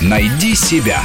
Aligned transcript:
Найди 0.00 0.54
себя. 0.54 1.02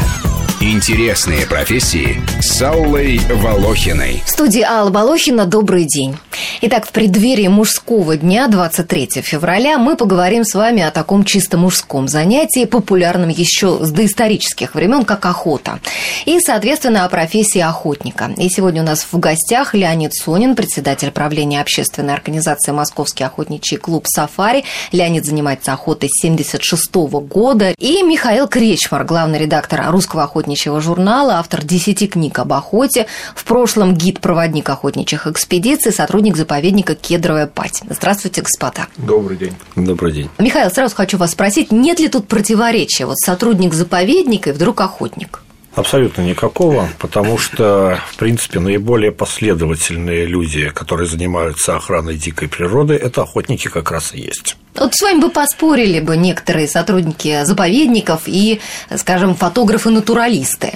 Интересные 0.61 1.45
профессии 1.45 2.21
с 2.39 2.61
Аллой 2.61 3.19
Волохиной. 3.29 4.23
В 4.25 4.29
студии 4.29 4.61
Алла 4.61 4.91
Волохина 4.91 5.45
добрый 5.45 5.85
день. 5.85 6.15
Итак, 6.61 6.87
в 6.87 6.91
преддверии 6.91 7.47
мужского 7.47 8.17
дня, 8.17 8.47
23 8.47 9.21
февраля, 9.21 9.77
мы 9.77 9.95
поговорим 9.95 10.43
с 10.43 10.53
вами 10.53 10.81
о 10.83 10.91
таком 10.91 11.23
чисто 11.23 11.57
мужском 11.57 12.07
занятии, 12.07 12.65
популярном 12.65 13.29
еще 13.29 13.83
с 13.83 13.91
доисторических 13.91 14.75
времен, 14.75 15.05
как 15.05 15.25
охота. 15.25 15.79
И, 16.25 16.39
соответственно, 16.39 17.05
о 17.05 17.09
профессии 17.09 17.59
охотника. 17.59 18.31
И 18.37 18.49
сегодня 18.49 18.81
у 18.81 18.85
нас 18.85 19.07
в 19.11 19.19
гостях 19.19 19.73
Леонид 19.73 20.13
Сонин, 20.13 20.55
председатель 20.55 21.11
правления 21.11 21.61
общественной 21.61 22.13
организации 22.13 22.71
«Московский 22.71 23.23
охотничий 23.23 23.77
клуб 23.77 24.05
«Сафари». 24.07 24.63
Леонид 24.91 25.25
занимается 25.25 25.73
охотой 25.73 26.09
с 26.09 26.21
76 26.21 26.95
года. 26.95 27.73
И 27.77 28.01
Михаил 28.03 28.47
Кречмар, 28.47 29.03
главный 29.03 29.39
редактор 29.39 29.91
русского 29.91 30.23
охотничьего 30.23 30.81
журнала, 30.81 31.35
автор 31.39 31.63
10 31.63 32.11
книг 32.11 32.39
об 32.39 32.53
охоте, 32.53 33.07
в 33.35 33.43
прошлом 33.43 33.95
гид-проводник 33.95 34.69
охотничьих 34.69 35.27
экспедиций, 35.27 35.91
сотрудник 35.91 36.32
заповедника 36.37 36.95
Кедровая 36.95 37.47
Пать. 37.47 37.81
Здравствуйте, 37.89 38.41
господа. 38.41 38.87
Добрый 38.97 39.37
день. 39.37 39.53
Добрый 39.75 40.11
день. 40.11 40.29
Михаил, 40.37 40.69
сразу 40.71 40.95
хочу 40.95 41.17
вас 41.17 41.31
спросить, 41.31 41.71
нет 41.71 41.99
ли 41.99 42.09
тут 42.09 42.27
противоречия? 42.27 43.05
Вот 43.05 43.17
сотрудник 43.17 43.73
заповедника 43.73 44.51
и 44.51 44.53
вдруг 44.53 44.81
охотник? 44.81 45.41
Абсолютно 45.75 46.21
никакого, 46.21 46.87
потому 46.99 47.39
что, 47.39 47.99
в 48.11 48.17
принципе, 48.17 48.59
наиболее 48.59 49.11
последовательные 49.11 50.25
люди, 50.27 50.69
которые 50.69 51.07
занимаются 51.07 51.75
охраной 51.75 52.15
дикой 52.15 52.47
природы, 52.47 52.93
это 52.93 53.23
охотники 53.23 53.69
как 53.69 53.89
раз 53.89 54.13
и 54.13 54.19
есть. 54.19 54.55
Вот 54.75 54.93
с 54.93 55.01
вами 55.01 55.21
бы 55.21 55.29
поспорили 55.31 55.99
бы 55.99 56.15
некоторые 56.15 56.67
сотрудники 56.67 57.43
заповедников 57.43 58.23
и, 58.27 58.61
скажем, 58.95 59.33
фотографы-натуралисты. 59.35 60.73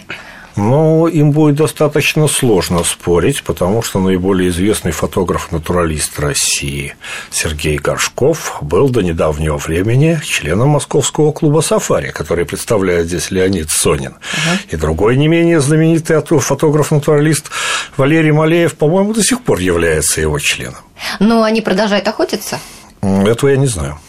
Но 0.58 1.08
им 1.08 1.32
будет 1.32 1.56
достаточно 1.56 2.28
сложно 2.28 2.84
спорить, 2.84 3.44
потому 3.44 3.82
что 3.84 4.00
наиболее 4.00 4.50
известный 4.50 4.92
фотограф-натуралист 4.92 6.20
России 6.20 6.96
Сергей 7.30 7.78
Горшков 7.78 8.58
был 8.62 8.90
до 8.90 9.02
недавнего 9.02 9.58
времени 9.58 10.20
членом 10.24 10.70
московского 10.70 11.32
клуба 11.32 11.62
«Сафари», 11.62 12.12
который 12.12 12.46
представляет 12.46 13.06
здесь 13.08 13.30
Леонид 13.30 13.70
Сонин. 13.70 14.12
Угу. 14.12 14.60
И 14.72 14.76
другой 14.76 15.16
не 15.16 15.28
менее 15.28 15.62
знаменитый 15.62 16.18
фотограф-натуралист 16.22 17.52
Валерий 17.96 18.32
Малеев, 18.32 18.76
по-моему, 18.76 19.14
до 19.14 19.24
сих 19.24 19.42
пор 19.44 19.60
является 19.60 20.22
его 20.22 20.40
членом. 20.40 20.82
Но 21.20 21.44
они 21.44 21.62
продолжают 21.62 22.08
охотиться? 22.08 22.60
Этого 23.02 23.52
я 23.52 23.58
не 23.58 23.68
знаю. 23.68 24.00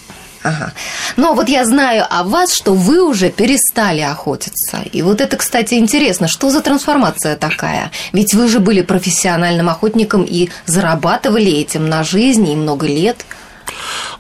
Ага. 0.43 0.73
Но 1.17 1.35
вот 1.35 1.49
я 1.49 1.65
знаю 1.65 2.05
о 2.09 2.23
вас, 2.23 2.55
что 2.55 2.75
вы 2.75 3.03
уже 3.03 3.31
перестали 3.31 4.01
охотиться. 4.01 4.79
И 4.93 5.03
вот 5.03 5.21
это, 5.21 5.37
кстати, 5.37 5.75
интересно. 5.75 6.29
Что 6.29 6.51
за 6.51 6.61
трансформация 6.61 7.37
такая? 7.37 7.91
Ведь 8.13 8.35
вы 8.35 8.49
же 8.49 8.61
были 8.61 8.83
профессиональным 8.83 9.69
охотником 9.69 10.25
и 10.25 10.49
зарабатывали 10.67 11.51
этим 11.51 11.89
на 11.89 12.05
жизнь 12.05 12.49
и 12.49 12.57
много 12.57 12.87
лет. 12.87 13.25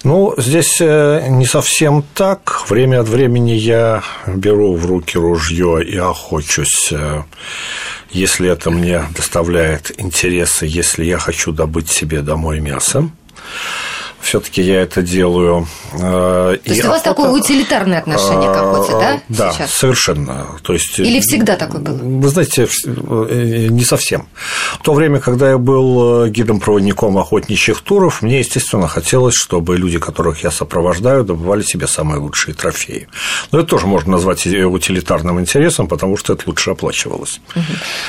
Ну, 0.04 0.34
здесь 0.36 0.80
э, 0.80 1.26
не 1.28 1.46
совсем 1.46 2.04
так. 2.14 2.64
Время 2.68 3.00
от 3.00 3.08
времени 3.08 3.52
я 3.52 4.02
беру 4.26 4.74
в 4.76 4.86
руки 4.86 5.16
ружье 5.18 5.84
и 5.84 5.96
охочусь, 5.96 6.92
э, 6.92 7.22
если 8.10 8.50
это 8.50 8.70
мне 8.70 9.02
доставляет 9.16 9.92
интересы, 9.98 10.66
если 10.66 11.04
я 11.04 11.18
хочу 11.18 11.52
добыть 11.52 11.90
себе 11.90 12.20
домой 12.22 12.60
мясо 12.60 13.08
все-таки 14.20 14.62
я 14.62 14.82
это 14.82 15.02
делаю. 15.02 15.66
Э, 15.94 16.56
То 16.62 16.70
есть 16.70 16.84
у 16.84 16.88
вас 16.88 17.02
такое 17.02 17.30
утилитарное 17.30 17.98
отношение 18.00 18.52
к 18.52 18.56
охоте, 18.56 18.92
да? 18.92 19.20
Да, 19.28 19.52
сейчас? 19.52 19.70
совершенно. 19.72 20.46
То 20.62 20.72
есть, 20.72 20.98
Или 20.98 21.20
всегда 21.20 21.56
такое 21.56 21.80
было? 21.80 21.96
Вы 21.96 22.28
знаете, 22.28 22.68
э, 22.86 23.66
не 23.70 23.84
совсем. 23.84 24.28
В 24.74 24.82
то 24.82 24.92
время, 24.92 25.20
когда 25.20 25.50
я 25.50 25.58
был 25.58 26.24
э, 26.24 26.30
гидом-проводником 26.30 27.16
охотничьих 27.18 27.80
туров, 27.80 28.22
мне, 28.22 28.40
естественно, 28.40 28.88
хотелось, 28.88 29.34
чтобы 29.34 29.76
люди, 29.76 29.98
которых 29.98 30.42
я 30.42 30.50
сопровождаю, 30.50 31.24
добывали 31.24 31.62
себе 31.62 31.86
самые 31.86 32.20
лучшие 32.20 32.54
трофеи. 32.54 33.08
Но 33.52 33.60
это 33.60 33.68
тоже 33.68 33.86
можно 33.86 34.12
назвать 34.12 34.46
утилитарным 34.46 35.40
интересом, 35.40 35.88
потому 35.88 36.16
что 36.16 36.34
это 36.34 36.44
лучше 36.46 36.70
оплачивалось. 36.70 37.40
Угу. 37.54 37.64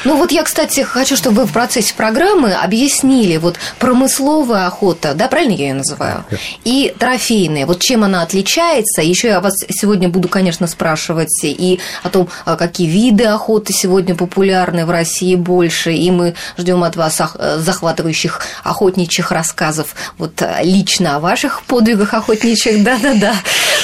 Ну 0.05 0.17
вот 0.17 0.31
я, 0.31 0.43
кстати, 0.43 0.81
хочу, 0.81 1.15
чтобы 1.15 1.41
вы 1.41 1.45
в 1.45 1.53
процессе 1.53 1.93
программы 1.95 2.53
объяснили, 2.53 3.37
вот 3.37 3.57
промысловая 3.79 4.67
охота, 4.67 5.13
да, 5.13 5.27
правильно 5.27 5.53
я 5.53 5.67
ее 5.67 5.73
называю? 5.75 5.98
Называю, 5.99 6.25
и 6.63 6.93
трофейные. 6.97 7.65
Вот 7.65 7.79
чем 7.79 8.03
она 8.03 8.21
отличается? 8.21 9.01
Еще 9.01 9.29
я 9.29 9.41
вас 9.41 9.53
сегодня 9.69 10.09
буду, 10.09 10.27
конечно, 10.27 10.67
спрашивать 10.67 11.43
и 11.43 11.79
о 12.03 12.09
том, 12.09 12.29
а 12.45 12.55
какие 12.55 12.87
виды 12.87 13.25
охоты 13.25 13.73
сегодня 13.73 14.15
популярны 14.15 14.85
в 14.85 14.89
России 14.89 15.35
больше, 15.35 15.93
и 15.93 16.11
мы 16.11 16.35
ждем 16.57 16.83
от 16.83 16.95
вас 16.95 17.21
захватывающих 17.57 18.41
охотничьих 18.63 19.31
рассказов 19.31 19.95
вот 20.17 20.41
лично 20.61 21.17
о 21.17 21.19
ваших 21.19 21.63
подвигах 21.63 22.13
охотничьих. 22.13 22.83
Да-да-да, 22.89 23.35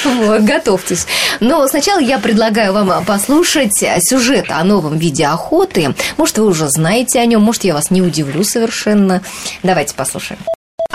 вот, 0.03 0.41
готовьтесь. 0.41 1.05
Но 1.39 1.67
сначала 1.67 1.99
я 1.99 2.19
предлагаю 2.19 2.73
вам 2.73 3.05
послушать 3.05 3.83
сюжет 3.99 4.47
о 4.49 4.63
новом 4.63 4.97
виде 4.97 5.25
охоты. 5.25 5.93
Может, 6.17 6.37
вы 6.37 6.47
уже 6.47 6.69
знаете 6.69 7.19
о 7.19 7.25
нем, 7.25 7.41
может, 7.41 7.63
я 7.63 7.73
вас 7.73 7.91
не 7.91 8.01
удивлю 8.01 8.43
совершенно. 8.43 9.21
Давайте 9.63 9.95
послушаем. 9.95 10.39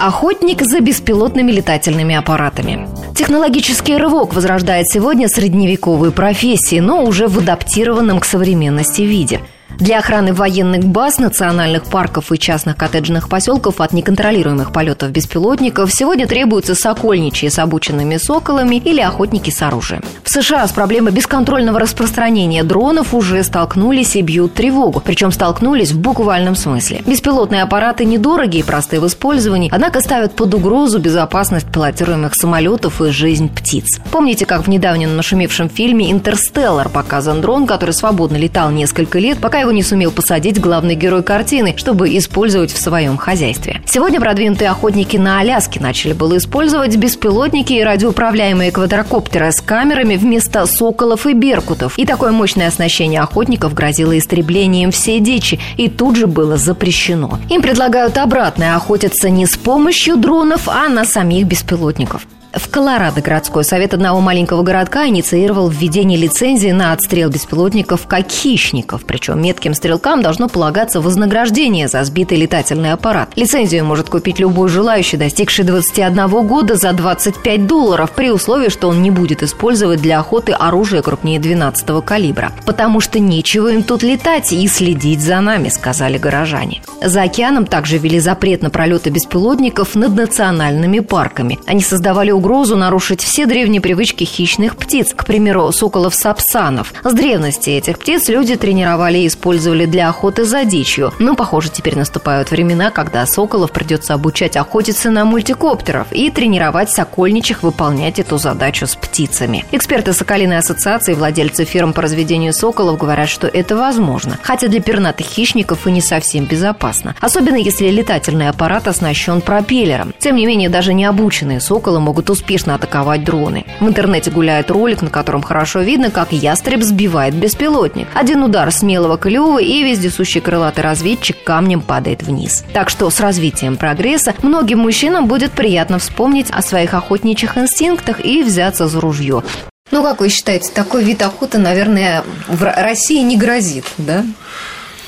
Охотник 0.00 0.62
за 0.62 0.80
беспилотными 0.80 1.52
летательными 1.52 2.14
аппаратами. 2.14 2.88
Технологический 3.14 3.98
рывок 3.98 4.32
возрождает 4.32 4.86
сегодня 4.88 5.28
средневековые 5.28 6.10
профессии, 6.10 6.80
но 6.80 7.04
уже 7.04 7.28
в 7.28 7.36
адаптированном 7.38 8.18
к 8.20 8.24
современности 8.24 9.02
виде– 9.02 9.40
для 9.78 9.98
охраны 9.98 10.32
военных 10.32 10.84
баз, 10.84 11.18
национальных 11.18 11.84
парков 11.84 12.32
и 12.32 12.38
частных 12.38 12.76
коттеджных 12.76 13.28
поселков 13.28 13.80
от 13.80 13.92
неконтролируемых 13.92 14.72
полетов 14.72 15.10
беспилотников 15.10 15.92
сегодня 15.92 16.26
требуются 16.26 16.74
сокольничьи 16.74 17.48
с 17.48 17.58
обученными 17.58 18.16
соколами 18.16 18.76
или 18.76 19.00
охотники 19.00 19.50
с 19.50 19.62
оружием. 19.62 20.02
В 20.22 20.30
США 20.30 20.66
с 20.66 20.72
проблемой 20.72 21.12
бесконтрольного 21.12 21.80
распространения 21.80 22.62
дронов 22.62 23.14
уже 23.14 23.42
столкнулись 23.42 24.16
и 24.16 24.22
бьют 24.22 24.54
тревогу. 24.54 25.00
Причем 25.04 25.32
столкнулись 25.32 25.92
в 25.92 25.98
буквальном 25.98 26.56
смысле. 26.56 27.02
Беспилотные 27.06 27.62
аппараты 27.62 28.04
недорогие 28.04 28.60
и 28.60 28.64
простые 28.64 29.00
в 29.00 29.06
использовании, 29.06 29.70
однако 29.72 30.00
ставят 30.00 30.34
под 30.34 30.54
угрозу 30.54 30.98
безопасность 30.98 31.66
пилотируемых 31.72 32.34
самолетов 32.34 33.00
и 33.00 33.10
жизнь 33.10 33.48
птиц. 33.48 34.00
Помните, 34.10 34.46
как 34.46 34.66
в 34.66 34.68
недавнем 34.68 35.16
нашумевшем 35.16 35.68
фильме 35.68 36.10
«Интерстеллар» 36.10 36.88
показан 36.88 37.40
дрон, 37.40 37.66
который 37.66 37.92
свободно 37.92 38.36
летал 38.36 38.70
несколько 38.70 39.18
лет, 39.18 39.38
пока 39.38 39.59
его 39.60 39.70
не 39.70 39.82
сумел 39.82 40.10
посадить 40.10 40.60
главный 40.60 40.94
герой 40.94 41.22
картины, 41.22 41.74
чтобы 41.76 42.16
использовать 42.16 42.72
в 42.72 42.80
своем 42.80 43.16
хозяйстве. 43.16 43.80
Сегодня 43.86 44.20
продвинутые 44.20 44.70
охотники 44.70 45.16
на 45.16 45.40
Аляске 45.40 45.80
начали 45.80 46.12
было 46.12 46.36
использовать 46.36 46.96
беспилотники 46.96 47.72
и 47.72 47.82
радиоуправляемые 47.82 48.72
квадрокоптеры 48.72 49.52
с 49.52 49.60
камерами 49.60 50.16
вместо 50.16 50.66
соколов 50.66 51.26
и 51.26 51.32
беркутов. 51.32 51.98
И 51.98 52.06
такое 52.06 52.32
мощное 52.32 52.68
оснащение 52.68 53.20
охотников 53.20 53.74
грозило 53.74 54.16
истреблением 54.18 54.90
всей 54.90 55.20
дичи, 55.20 55.60
и 55.76 55.88
тут 55.88 56.16
же 56.16 56.26
было 56.26 56.56
запрещено. 56.56 57.38
Им 57.48 57.62
предлагают 57.62 58.18
обратное 58.18 58.76
охотиться 58.76 59.30
не 59.30 59.46
с 59.46 59.56
помощью 59.56 60.16
дронов, 60.16 60.68
а 60.68 60.88
на 60.88 61.04
самих 61.04 61.46
беспилотников. 61.46 62.26
В 62.52 62.68
Колорадо 62.68 63.20
городской 63.20 63.62
совет 63.62 63.94
одного 63.94 64.20
маленького 64.20 64.62
городка 64.62 65.06
инициировал 65.06 65.68
введение 65.68 66.18
лицензии 66.18 66.70
на 66.70 66.92
отстрел 66.92 67.30
беспилотников 67.30 68.08
как 68.08 68.28
хищников. 68.28 69.04
Причем 69.04 69.40
метким 69.40 69.72
стрелкам 69.72 70.20
должно 70.20 70.48
полагаться 70.48 71.00
вознаграждение 71.00 71.86
за 71.86 72.02
сбитый 72.02 72.38
летательный 72.38 72.92
аппарат. 72.92 73.30
Лицензию 73.36 73.84
может 73.84 74.08
купить 74.08 74.40
любой 74.40 74.68
желающий, 74.68 75.16
достигший 75.16 75.64
21 75.64 76.28
года 76.46 76.74
за 76.74 76.92
25 76.92 77.66
долларов, 77.68 78.10
при 78.10 78.30
условии, 78.30 78.68
что 78.68 78.88
он 78.88 79.00
не 79.00 79.12
будет 79.12 79.44
использовать 79.44 80.02
для 80.02 80.18
охоты 80.18 80.52
оружие 80.52 81.02
крупнее 81.02 81.38
12 81.38 82.04
калибра. 82.04 82.52
Потому 82.66 82.98
что 82.98 83.20
нечего 83.20 83.68
им 83.68 83.84
тут 83.84 84.02
летать 84.02 84.52
и 84.52 84.66
следить 84.66 85.20
за 85.20 85.40
нами, 85.40 85.68
сказали 85.68 86.18
горожане. 86.18 86.82
За 87.00 87.22
океаном 87.22 87.66
также 87.66 87.98
ввели 87.98 88.18
запрет 88.18 88.62
на 88.62 88.70
пролеты 88.70 89.10
беспилотников 89.10 89.94
над 89.94 90.16
национальными 90.16 90.98
парками. 90.98 91.60
Они 91.66 91.80
создавали 91.80 92.39
угрозу 92.40 92.74
нарушить 92.74 93.22
все 93.22 93.44
древние 93.44 93.82
привычки 93.82 94.24
хищных 94.24 94.76
птиц, 94.76 95.12
к 95.14 95.26
примеру, 95.26 95.70
соколов-сапсанов. 95.72 96.94
С 97.04 97.12
древности 97.12 97.68
этих 97.68 97.98
птиц 97.98 98.28
люди 98.28 98.56
тренировали 98.56 99.18
и 99.18 99.26
использовали 99.26 99.84
для 99.84 100.08
охоты 100.08 100.44
за 100.44 100.64
дичью. 100.64 101.12
Но, 101.18 101.34
похоже, 101.34 101.68
теперь 101.68 101.98
наступают 101.98 102.50
времена, 102.50 102.90
когда 102.90 103.26
соколов 103.26 103.72
придется 103.72 104.14
обучать 104.14 104.56
охотиться 104.56 105.10
на 105.10 105.26
мультикоптеров 105.26 106.06
и 106.12 106.30
тренировать 106.30 106.90
сокольничих 106.90 107.62
выполнять 107.62 108.18
эту 108.18 108.38
задачу 108.38 108.86
с 108.86 108.96
птицами. 108.96 109.66
Эксперты 109.70 110.14
Соколиной 110.14 110.58
ассоциации 110.58 111.12
владельцы 111.12 111.64
фирм 111.64 111.92
по 111.92 112.00
разведению 112.00 112.54
соколов 112.54 112.98
говорят, 112.98 113.28
что 113.28 113.48
это 113.48 113.76
возможно, 113.76 114.38
хотя 114.42 114.68
для 114.68 114.80
пернатых 114.80 115.26
хищников 115.26 115.86
и 115.86 115.90
не 115.90 116.00
совсем 116.00 116.46
безопасно. 116.46 117.14
Особенно 117.20 117.56
если 117.56 117.88
летательный 117.90 118.48
аппарат 118.48 118.88
оснащен 118.88 119.42
пропеллером. 119.42 120.14
Тем 120.18 120.36
не 120.36 120.46
менее, 120.46 120.70
даже 120.70 120.94
необученные 120.94 121.60
соколы 121.60 122.00
могут 122.00 122.29
успешно 122.30 122.74
атаковать 122.74 123.24
дроны. 123.24 123.64
В 123.80 123.86
интернете 123.86 124.30
гуляет 124.30 124.70
ролик, 124.70 125.02
на 125.02 125.10
котором 125.10 125.42
хорошо 125.42 125.80
видно, 125.80 126.10
как 126.10 126.32
ястреб 126.32 126.82
сбивает 126.82 127.34
беспилотник. 127.34 128.08
Один 128.14 128.42
удар 128.42 128.70
смелого 128.72 129.18
клюва 129.18 129.60
и 129.60 129.82
вездесущий 129.82 130.40
крылатый 130.40 130.84
разведчик 130.84 131.36
камнем 131.44 131.80
падает 131.80 132.22
вниз. 132.22 132.64
Так 132.72 132.88
что 132.88 133.10
с 133.10 133.20
развитием 133.20 133.76
прогресса 133.76 134.34
многим 134.42 134.80
мужчинам 134.80 135.26
будет 135.26 135.52
приятно 135.52 135.98
вспомнить 135.98 136.50
о 136.50 136.62
своих 136.62 136.94
охотничьих 136.94 137.56
инстинктах 137.58 138.24
и 138.24 138.42
взяться 138.42 138.88
за 138.88 139.00
ружье. 139.00 139.42
Ну, 139.90 140.02
как 140.04 140.20
вы 140.20 140.28
считаете, 140.28 140.70
такой 140.72 141.02
вид 141.02 141.20
охоты, 141.22 141.58
наверное, 141.58 142.22
в 142.46 142.62
России 142.62 143.20
не 143.22 143.36
грозит, 143.36 143.84
да? 143.98 144.24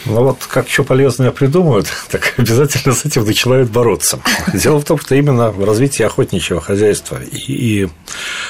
Ну 0.04 0.24
вот 0.24 0.38
как 0.48 0.68
что 0.68 0.84
полезное 0.84 1.30
придумают, 1.30 1.86
так 2.10 2.34
обязательно 2.36 2.94
с 2.94 3.04
этим 3.04 3.24
начинают 3.24 3.70
бороться. 3.70 4.20
Дело 4.52 4.80
в 4.80 4.84
том, 4.84 4.98
что 4.98 5.14
именно 5.14 5.50
в 5.50 5.64
развитии 5.64 6.02
охотничьего 6.02 6.60
хозяйства 6.60 7.20
и 7.22 7.88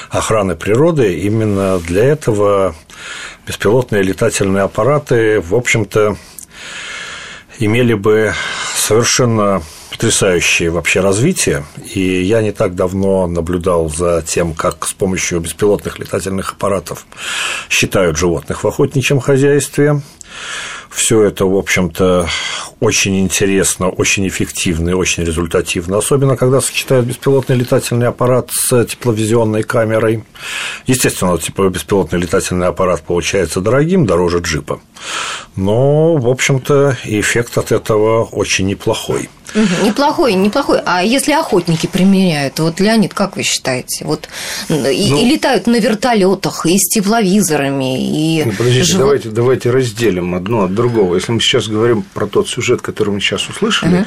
охраны 0.09 0.55
природы 0.55 1.19
именно 1.19 1.79
для 1.79 2.05
этого 2.05 2.75
беспилотные 3.45 4.03
летательные 4.03 4.63
аппараты, 4.63 5.41
в 5.41 5.53
общем-то, 5.53 6.17
имели 7.59 7.93
бы 7.93 8.33
совершенно 8.75 9.61
потрясающее 9.93 10.71
вообще 10.71 11.01
развитие. 11.01 11.65
И 11.93 12.23
я 12.23 12.41
не 12.41 12.51
так 12.51 12.75
давно 12.75 13.27
наблюдал 13.27 13.89
за 13.89 14.23
тем, 14.25 14.53
как 14.53 14.87
с 14.87 14.93
помощью 14.93 15.39
беспилотных 15.39 15.99
летательных 15.99 16.53
аппаратов 16.53 17.05
считают 17.69 18.17
животных 18.17 18.63
в 18.63 18.67
охотничьем 18.67 19.19
хозяйстве. 19.19 20.01
Все 20.89 21.23
это, 21.23 21.45
в 21.45 21.55
общем-то, 21.55 22.27
очень 22.79 23.19
интересно, 23.19 23.89
очень 23.89 24.27
эффективно 24.27 24.89
и 24.89 24.93
очень 24.93 25.23
результативно, 25.23 25.97
особенно 25.97 26.37
когда 26.37 26.61
сочетают 26.61 27.05
беспилотный 27.05 27.55
летательный 27.55 28.07
аппарат 28.07 28.49
с 28.51 28.85
тепловизионной 28.85 29.63
камерой. 29.63 30.23
Естественно, 30.85 31.37
типа 31.37 31.69
беспилотный 31.69 32.19
летательный 32.19 32.67
аппарат 32.67 33.01
получается 33.01 33.61
дорогим, 33.61 34.05
дороже 34.05 34.39
джипа, 34.39 34.81
но, 35.55 36.15
в 36.17 36.27
общем-то, 36.27 36.97
эффект 37.05 37.57
от 37.57 37.71
этого 37.71 38.23
очень 38.25 38.67
неплохой. 38.67 39.29
Угу, 39.55 39.85
неплохой, 39.87 40.33
неплохой. 40.33 40.79
А 40.85 41.03
если 41.03 41.33
охотники 41.33 41.87
применяют, 41.87 42.59
вот 42.59 42.79
Леонид, 42.79 43.13
как 43.13 43.35
вы 43.35 43.43
считаете, 43.43 44.05
вот 44.05 44.27
и, 44.69 44.73
ну, 44.73 44.87
и 44.87 45.25
летают 45.25 45.67
на 45.67 45.79
вертолетах, 45.79 46.65
и 46.65 46.77
с 46.77 46.89
тепловизорами, 46.89 48.39
и 48.39 48.43
ну, 48.45 48.51
подождите, 48.51 48.83
живут... 48.83 48.99
давайте, 48.99 49.29
давайте 49.29 49.71
разделим 49.71 50.35
одно 50.35 50.63
от 50.63 50.73
другого. 50.73 51.15
Если 51.15 51.31
мы 51.31 51.39
сейчас 51.39 51.67
говорим 51.67 52.03
про 52.13 52.27
тот 52.27 52.47
сюжет, 52.49 52.81
который 52.81 53.09
мы 53.13 53.19
сейчас 53.19 53.47
услышали, 53.47 54.01
угу. 54.01 54.05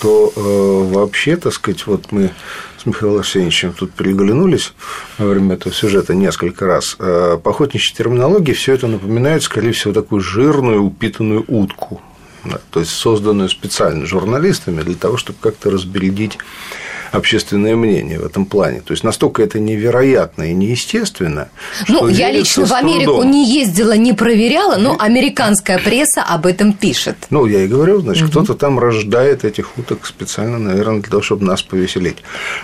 то 0.00 0.32
э, 0.34 0.94
вообще, 0.94 1.36
так 1.36 1.52
сказать, 1.52 1.86
вот 1.86 2.10
мы 2.10 2.30
с 2.82 2.86
Михаилом 2.86 3.18
Арсеньевичем 3.18 3.72
тут 3.72 3.92
переглянулись 3.92 4.72
во 5.18 5.26
время 5.26 5.54
этого 5.54 5.74
сюжета 5.74 6.14
несколько 6.14 6.66
раз. 6.66 6.96
Э, 6.98 7.38
по 7.42 7.50
охотничьей 7.50 7.96
терминологии 7.96 8.52
все 8.52 8.74
это 8.74 8.86
напоминает, 8.86 9.42
скорее 9.42 9.72
всего, 9.72 9.92
такую 9.92 10.20
жирную 10.20 10.82
упитанную 10.84 11.44
утку 11.46 12.00
то 12.70 12.80
есть 12.80 12.92
созданную 12.92 13.48
специально 13.48 14.06
журналистами 14.06 14.82
для 14.82 14.94
того, 14.94 15.16
чтобы 15.16 15.38
как-то 15.40 15.70
разбередить 15.70 16.38
общественное 17.12 17.76
мнение 17.76 18.18
в 18.18 18.26
этом 18.26 18.44
плане. 18.44 18.80
То 18.80 18.92
есть 18.92 19.04
настолько 19.04 19.42
это 19.42 19.58
невероятно 19.58 20.50
и 20.50 20.54
неестественно. 20.54 21.48
Ну, 21.88 22.08
я 22.08 22.30
лично 22.30 22.66
в 22.66 22.72
Америку 22.72 23.22
не 23.22 23.46
ездила, 23.46 23.96
не 23.96 24.12
проверяла, 24.12 24.76
но 24.76 24.96
американская 24.98 25.78
пресса 25.78 26.22
об 26.22 26.46
этом 26.46 26.72
пишет. 26.72 27.16
Ну, 27.30 27.46
я 27.46 27.62
и 27.62 27.66
говорю, 27.66 28.00
значит, 28.00 28.24
угу. 28.24 28.30
кто-то 28.30 28.54
там 28.54 28.78
рождает 28.78 29.44
этих 29.44 29.78
уток 29.78 30.06
специально, 30.06 30.58
наверное, 30.58 31.00
для 31.00 31.10
того, 31.10 31.22
чтобы 31.22 31.44
нас 31.44 31.62
повеселить. 31.62 32.18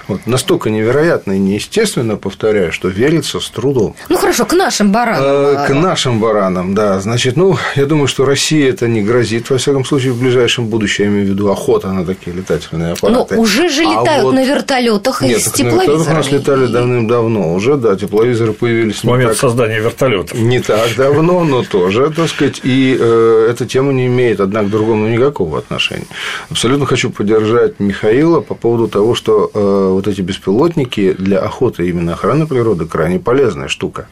Вот 0.08 0.26
настолько 0.26 0.70
невероятно 0.70 1.32
и 1.32 1.38
неестественно, 1.38 2.16
повторяю, 2.16 2.72
что 2.72 2.88
верится 2.88 3.40
с 3.40 3.49
трудом. 3.50 3.94
Ну 4.08 4.16
хорошо, 4.16 4.46
к 4.46 4.52
нашим 4.52 4.92
баранам. 4.92 5.25
Э, 5.25 5.66
к 5.66 5.75
нашим 5.75 6.20
баранам, 6.20 6.75
да. 6.75 7.00
Значит, 7.00 7.37
ну, 7.37 7.56
я 7.75 7.87
думаю, 7.87 8.06
что 8.06 8.25
России 8.25 8.66
это 8.66 8.88
не 8.88 9.02
грозит, 9.02 9.50
во 9.50 9.58
всяком 9.58 9.84
случае, 9.84 10.12
в 10.12 10.20
ближайшем 10.20 10.69
будущем, 10.69 11.04
я 11.04 11.10
имею 11.10 11.26
в 11.26 11.28
виду 11.31 11.50
охота 11.50 11.92
на 11.92 12.04
такие 12.04 12.37
летательные 12.37 12.92
аппараты. 12.92 13.34
Ну, 13.34 13.40
уже 13.40 13.69
же 13.69 13.82
летают 13.82 14.08
а 14.08 14.22
вот 14.22 14.35
на 14.36 14.44
вертолетах 14.44 15.22
и 15.22 15.34
с 15.34 15.50
тепловизорами. 15.50 15.76
на 15.76 15.82
вертолетах 15.82 16.08
у 16.08 16.16
нас 16.16 16.30
летали 16.30 16.66
давным-давно 16.66 17.54
уже, 17.54 17.76
да, 17.76 17.96
тепловизоры 17.96 18.52
появились. 18.52 18.96
В 18.96 19.04
момент 19.04 19.30
так, 19.30 19.38
создания 19.38 19.80
вертолетов. 19.80 20.38
Не 20.38 20.60
так 20.60 20.94
давно, 20.96 21.44
но 21.44 21.62
тоже, 21.62 22.12
так 22.14 22.28
сказать, 22.28 22.60
и 22.62 22.96
э, 22.98 23.48
эта 23.50 23.66
тема 23.66 23.92
не 23.92 24.06
имеет, 24.06 24.40
однако, 24.40 24.66
к 24.66 24.70
другому 24.70 25.08
никакого 25.08 25.58
отношения. 25.58 26.06
Абсолютно 26.50 26.86
хочу 26.86 27.10
поддержать 27.10 27.80
Михаила 27.80 28.40
по 28.40 28.54
поводу 28.54 28.88
того, 28.88 29.14
что 29.14 29.50
э, 29.52 29.88
вот 29.92 30.06
эти 30.06 30.20
беспилотники 30.20 31.14
для 31.14 31.38
охоты 31.38 31.88
именно 31.88 32.12
охраны 32.12 32.46
природы 32.46 32.84
крайне 32.84 33.18
полезная 33.18 33.68
штука. 33.68 34.06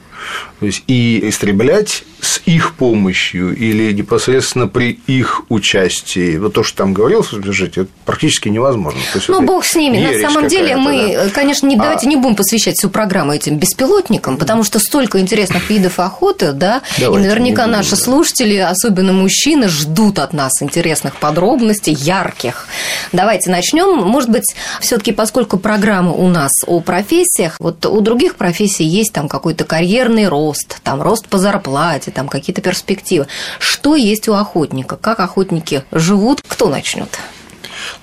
То 0.61 0.67
есть 0.67 0.83
и 0.87 1.29
истреблять 1.29 2.05
с 2.21 2.41
их 2.47 2.75
помощью 2.75 3.55
или 3.55 3.93
непосредственно 3.93 4.67
при 4.67 4.99
их 5.07 5.43
участии, 5.51 6.39
вот 6.39 6.55
то, 6.55 6.63
что 6.63 6.79
там 6.79 6.95
говорилось 6.95 7.33
в 7.33 7.63
это 7.63 7.87
практически 8.07 8.49
невозможно. 8.49 9.01
То 9.13 9.19
есть, 9.19 9.29
ну, 9.29 9.43
бог 9.43 9.65
с 9.65 9.75
ними. 9.75 9.99
На 9.99 10.31
самом 10.31 10.49
деле 10.49 10.77
мы, 10.77 11.15
да? 11.15 11.31
конечно, 11.31 11.67
не, 11.67 11.77
давайте 11.77 12.07
а... 12.07 12.09
не 12.09 12.17
будем 12.17 12.35
посвящать 12.35 12.77
всю 12.77 12.89
программу 12.89 13.35
этим 13.35 13.59
беспилотникам, 13.59 14.39
потому 14.39 14.65
что 14.65 14.79
столько 14.79 15.21
интересных 15.21 15.69
видов 15.69 15.99
охоты, 15.99 16.53
да, 16.53 16.81
давайте, 16.99 17.27
и 17.27 17.29
наверняка 17.29 17.67
наши 17.67 17.91
будем. 17.91 18.05
слушатели, 18.05 18.57
особенно 18.57 19.13
мужчины, 19.13 19.69
ждут 19.69 20.19
от 20.19 20.33
нас 20.33 20.63
интересных 20.63 21.17
подробностей, 21.17 21.93
ярких. 21.93 22.67
Давайте 23.13 23.51
начнем. 23.51 23.99
Может 23.99 24.31
быть, 24.31 24.55
все-таки, 24.81 25.13
поскольку 25.13 25.59
программа 25.59 26.13
у 26.13 26.29
нас 26.29 26.53
о 26.67 26.81
профессиях, 26.81 27.57
вот 27.59 27.85
у 27.85 28.01
других 28.01 28.37
профессий 28.37 28.85
есть 28.85 29.13
там 29.13 29.29
какой-то 29.29 29.65
карьерный 29.65 30.14
рост, 30.23 30.81
там 30.83 31.03
рост 31.03 31.29
по 31.29 31.39
зарплате, 31.39 32.11
там 32.11 32.29
какие-то 32.29 32.63
перспективы. 32.63 33.27
Что 33.59 33.97
есть 33.97 34.29
у 34.29 34.35
охотника? 34.35 34.97
Как 34.97 35.21
охотники 35.21 35.85
живут? 35.93 36.41
Кто 36.47 36.69
начнет? 36.69 37.19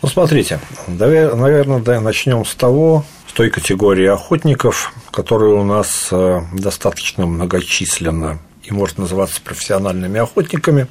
Ну, 0.02 0.10
смотрите, 0.10 0.60
наверное, 0.88 2.00
начнем 2.00 2.46
с 2.46 2.54
того, 2.56 3.06
с 3.28 3.34
той 3.34 3.50
категории 3.50 4.08
охотников, 4.08 4.94
которые 5.12 5.54
у 5.54 5.64
нас 5.64 6.10
э, 6.12 6.42
достаточно 6.54 7.26
многочисленно 7.26 8.40
и 8.64 8.74
может 8.74 8.98
называться 8.98 9.42
профессиональными 9.42 10.20
охотниками, 10.20 10.88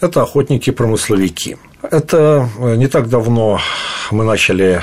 это 0.00 0.22
охотники-промысловики. 0.22 1.58
Это 1.82 2.48
э, 2.58 2.76
не 2.76 2.86
так 2.86 3.08
давно 3.08 3.60
мы 4.10 4.24
начали 4.24 4.82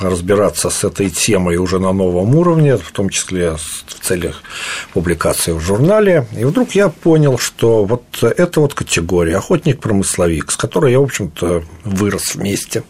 разбираться 0.00 0.70
с 0.70 0.84
этой 0.84 1.10
темой 1.10 1.56
уже 1.56 1.78
на 1.78 1.92
новом 1.92 2.34
уровне, 2.34 2.76
в 2.76 2.90
том 2.92 3.08
числе 3.08 3.56
в 3.56 3.94
целях 4.00 4.42
публикации 4.92 5.52
в 5.52 5.60
журнале. 5.60 6.26
И 6.36 6.44
вдруг 6.44 6.72
я 6.72 6.88
понял, 6.88 7.38
что 7.38 7.84
вот 7.84 8.02
эта 8.22 8.60
вот 8.60 8.74
категория 8.74 9.36
охотник-промысловик, 9.36 10.50
с 10.50 10.56
которой 10.56 10.92
я, 10.92 11.00
в 11.00 11.04
общем-то, 11.04 11.64
вырос 11.84 12.34
вместе, 12.34 12.82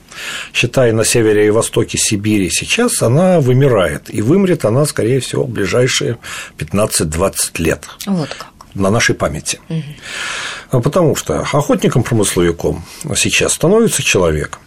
считая 0.52 0.92
на 0.92 1.04
севере 1.04 1.46
и 1.46 1.50
востоке 1.50 1.98
Сибири 1.98 2.50
сейчас, 2.50 3.02
она 3.02 3.40
вымирает. 3.40 4.12
И 4.14 4.22
вымрет 4.22 4.64
она, 4.64 4.86
скорее 4.86 5.20
всего, 5.20 5.44
в 5.44 5.50
ближайшие 5.50 6.18
15-20 6.58 7.34
лет. 7.58 7.84
Вот 8.06 8.28
как 8.28 8.48
на 8.74 8.90
нашей 8.90 9.14
памяти. 9.14 9.60
Угу. 9.68 10.82
Потому 10.82 11.14
что 11.14 11.40
охотником-промысловиком 11.40 12.84
сейчас 13.16 13.52
становится 13.52 14.02
человек, 14.02 14.58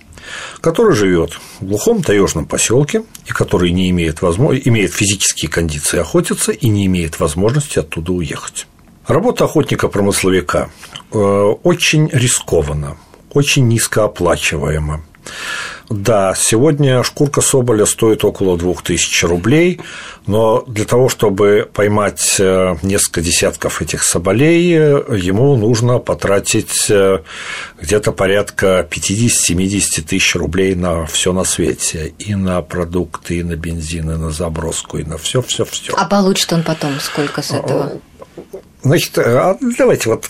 который 0.62 0.96
живет 0.96 1.34
в 1.60 1.66
глухом 1.66 2.02
таежном 2.04 2.46
поселке 2.46 3.04
и 3.26 3.32
который 3.32 3.72
не 3.72 3.90
имеет, 3.90 4.22
возможно... 4.22 4.60
имеет 4.60 4.94
физические 4.94 5.50
кондиции 5.50 6.00
охотиться 6.00 6.52
и 6.52 6.70
не 6.70 6.86
имеет 6.86 7.20
возможности 7.20 7.80
оттуда 7.80 8.12
уехать. 8.12 8.68
Работа 9.08 9.46
охотника-промысловика 9.46 10.70
э, 11.12 11.18
очень 11.18 12.10
рискована, 12.12 12.98
очень 13.34 13.68
низкооплачиваема. 13.68 15.04
Да, 15.90 16.36
сегодня 16.36 17.02
шкурка 17.04 17.40
соболя 17.40 17.86
стоит 17.86 18.26
около 18.26 18.58
2000 18.58 19.26
рублей, 19.26 19.80
но 20.26 20.64
для 20.68 20.84
того, 20.84 21.08
чтобы 21.08 21.70
поймать 21.74 22.36
э, 22.40 22.76
несколько 22.82 23.22
десятков 23.22 23.82
этих 23.82 24.04
соболей, 24.04 24.74
э, 24.74 25.18
ему 25.18 25.56
нужно 25.56 26.00
потратить 26.00 26.90
э, 26.90 27.20
где-то 27.82 28.12
порядка 28.12 28.86
50-70 28.90 30.02
тысяч 30.02 30.36
рублей 30.36 30.76
на 30.76 31.06
все 31.06 31.32
на 31.32 31.46
свете. 31.46 32.14
И 32.20 32.36
на 32.36 32.62
продукты, 32.62 33.38
и 33.38 33.44
на 33.44 33.56
бензин, 33.56 34.12
и 34.12 34.18
на 34.18 34.32
заброску, 34.32 34.98
и 34.98 35.04
на 35.04 35.18
все, 35.18 35.42
все, 35.42 35.64
все. 35.64 35.94
А 35.96 36.06
получит 36.06 36.52
он 36.52 36.64
потом 36.64 37.00
сколько 37.00 37.42
с 37.42 37.52
этого? 37.52 37.94
Значит, 38.84 39.18
а 39.18 39.58
давайте 39.78 40.10
вот 40.10 40.28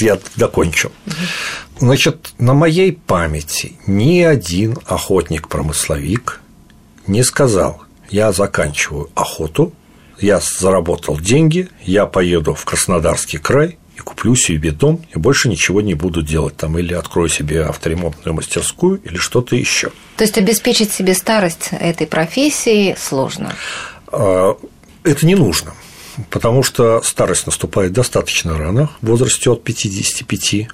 я 0.00 0.18
докончу. 0.36 0.90
Значит, 1.78 2.34
на 2.38 2.54
моей 2.54 2.92
памяти 2.92 3.72
ни 3.86 4.20
один 4.20 4.78
охотник-промысловик 4.86 6.40
не 7.06 7.22
сказал, 7.22 7.82
я 8.10 8.32
заканчиваю 8.32 9.10
охоту, 9.14 9.72
я 10.20 10.40
заработал 10.40 11.18
деньги, 11.18 11.68
я 11.82 12.06
поеду 12.06 12.54
в 12.54 12.64
Краснодарский 12.64 13.38
край 13.38 13.78
и 13.96 14.00
куплю 14.00 14.34
себе 14.34 14.70
дом, 14.70 15.04
и 15.14 15.18
больше 15.18 15.48
ничего 15.48 15.80
не 15.80 15.94
буду 15.94 16.22
делать 16.22 16.56
там, 16.56 16.78
или 16.78 16.94
открою 16.94 17.28
себе 17.28 17.64
авторемонтную 17.64 18.34
мастерскую, 18.34 19.00
или 19.04 19.16
что-то 19.16 19.56
еще. 19.56 19.90
То 20.16 20.24
есть 20.24 20.38
обеспечить 20.38 20.92
себе 20.92 21.14
старость 21.14 21.68
этой 21.72 22.06
профессии 22.06 22.96
сложно? 22.98 23.54
А, 24.08 24.56
это 25.04 25.26
не 25.26 25.34
нужно, 25.34 25.74
потому 26.30 26.62
что 26.62 27.02
старость 27.02 27.46
наступает 27.46 27.92
достаточно 27.92 28.58
рано, 28.58 28.90
в 29.00 29.06
возрасте 29.06 29.50
от 29.50 29.68
55-60 29.68 30.68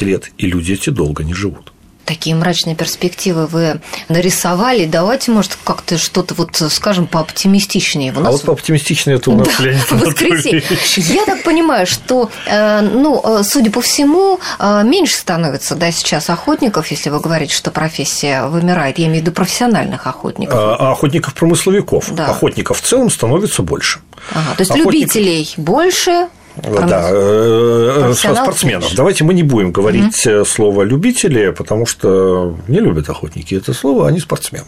лет, 0.00 0.30
и 0.38 0.46
люди 0.46 0.72
эти 0.72 0.90
долго 0.90 1.24
не 1.24 1.34
живут 1.34 1.72
такие 2.04 2.36
мрачные 2.36 2.76
перспективы 2.76 3.46
вы 3.46 3.80
нарисовали. 4.08 4.84
Давайте, 4.86 5.30
может, 5.30 5.56
как-то 5.64 5.98
что-то 5.98 6.34
вот 6.34 6.50
скажем 6.70 7.06
пооптимистичнее. 7.06 8.12
У 8.12 8.20
нас... 8.20 8.28
А 8.28 8.32
вот 8.32 8.42
пооптимистичнее 8.42 9.16
это 9.16 9.30
у 9.30 9.36
нас 9.36 9.48
да, 9.58 9.72
воскресенье. 9.96 10.62
Я 10.96 11.24
так 11.24 11.42
понимаю, 11.42 11.86
что, 11.86 12.30
э, 12.46 12.80
ну, 12.80 13.20
э, 13.24 13.42
судя 13.44 13.70
по 13.70 13.80
всему, 13.80 14.40
э, 14.58 14.82
меньше 14.84 15.16
становится, 15.16 15.74
да, 15.74 15.90
сейчас 15.90 16.28
охотников, 16.30 16.90
если 16.90 17.10
вы 17.10 17.20
говорите, 17.20 17.54
что 17.54 17.70
профессия 17.70 18.46
вымирает. 18.46 18.98
Я 18.98 19.06
имею 19.06 19.20
в 19.20 19.22
виду 19.22 19.32
профессиональных 19.32 20.06
охотников. 20.06 20.54
А, 20.54 20.76
а 20.76 20.92
охотников-промысловиков. 20.92 22.14
Да. 22.14 22.26
Охотников 22.26 22.80
в 22.80 22.82
целом 22.82 23.10
становится 23.10 23.62
больше. 23.62 24.00
Ага, 24.30 24.54
то 24.56 24.60
есть 24.60 24.70
Охотник... 24.70 24.94
любителей 24.94 25.54
больше, 25.56 26.28
да, 26.56 27.08
э, 27.10 28.10
э, 28.10 28.14
спортсменов. 28.14 28.94
Давайте 28.94 29.24
мы 29.24 29.34
не 29.34 29.42
будем 29.42 29.72
говорить 29.72 30.26
угу. 30.26 30.44
слово 30.44 30.82
любители, 30.82 31.50
потому 31.50 31.86
что 31.86 32.56
не 32.68 32.80
любят 32.80 33.08
охотники 33.08 33.54
это 33.54 33.72
слово, 33.72 34.08
они 34.08 34.20
спортсмены. 34.20 34.66